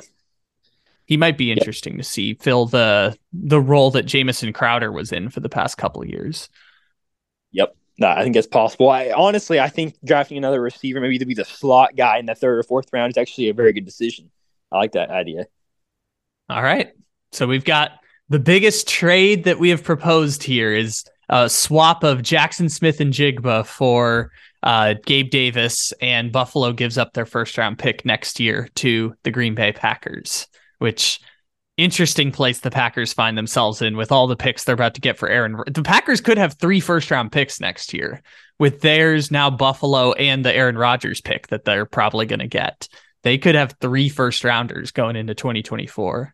[1.06, 2.00] he might be interesting yeah.
[2.00, 6.02] to see fill the the role that Jamison Crowder was in for the past couple
[6.02, 6.50] of years.
[7.52, 8.90] Yep, no, I think that's possible.
[8.90, 12.34] I honestly, I think drafting another receiver, maybe to be the slot guy in the
[12.34, 14.32] third or fourth round, is actually a very good decision.
[14.72, 15.46] I like that idea.
[16.50, 16.92] All right,
[17.34, 17.92] so we've got
[18.30, 24.32] the biggest trade that we have proposed here is a swap of Jaxon Smith-Njigba for
[24.64, 29.32] uh, Gabe Davis, and Buffalo gives up their first round pick next year to the
[29.32, 30.48] Green Bay Packers,
[30.80, 31.20] which
[31.78, 35.18] interesting place the Packers find themselves in with all the picks they're about to get
[35.18, 35.62] for Aaron.
[35.68, 38.22] The Packers could have three first round picks next year
[38.60, 42.88] with theirs now Buffalo and the Aaron Rodgers pick that they're probably going to get.
[43.24, 46.34] They could have three first rounders going into 2024.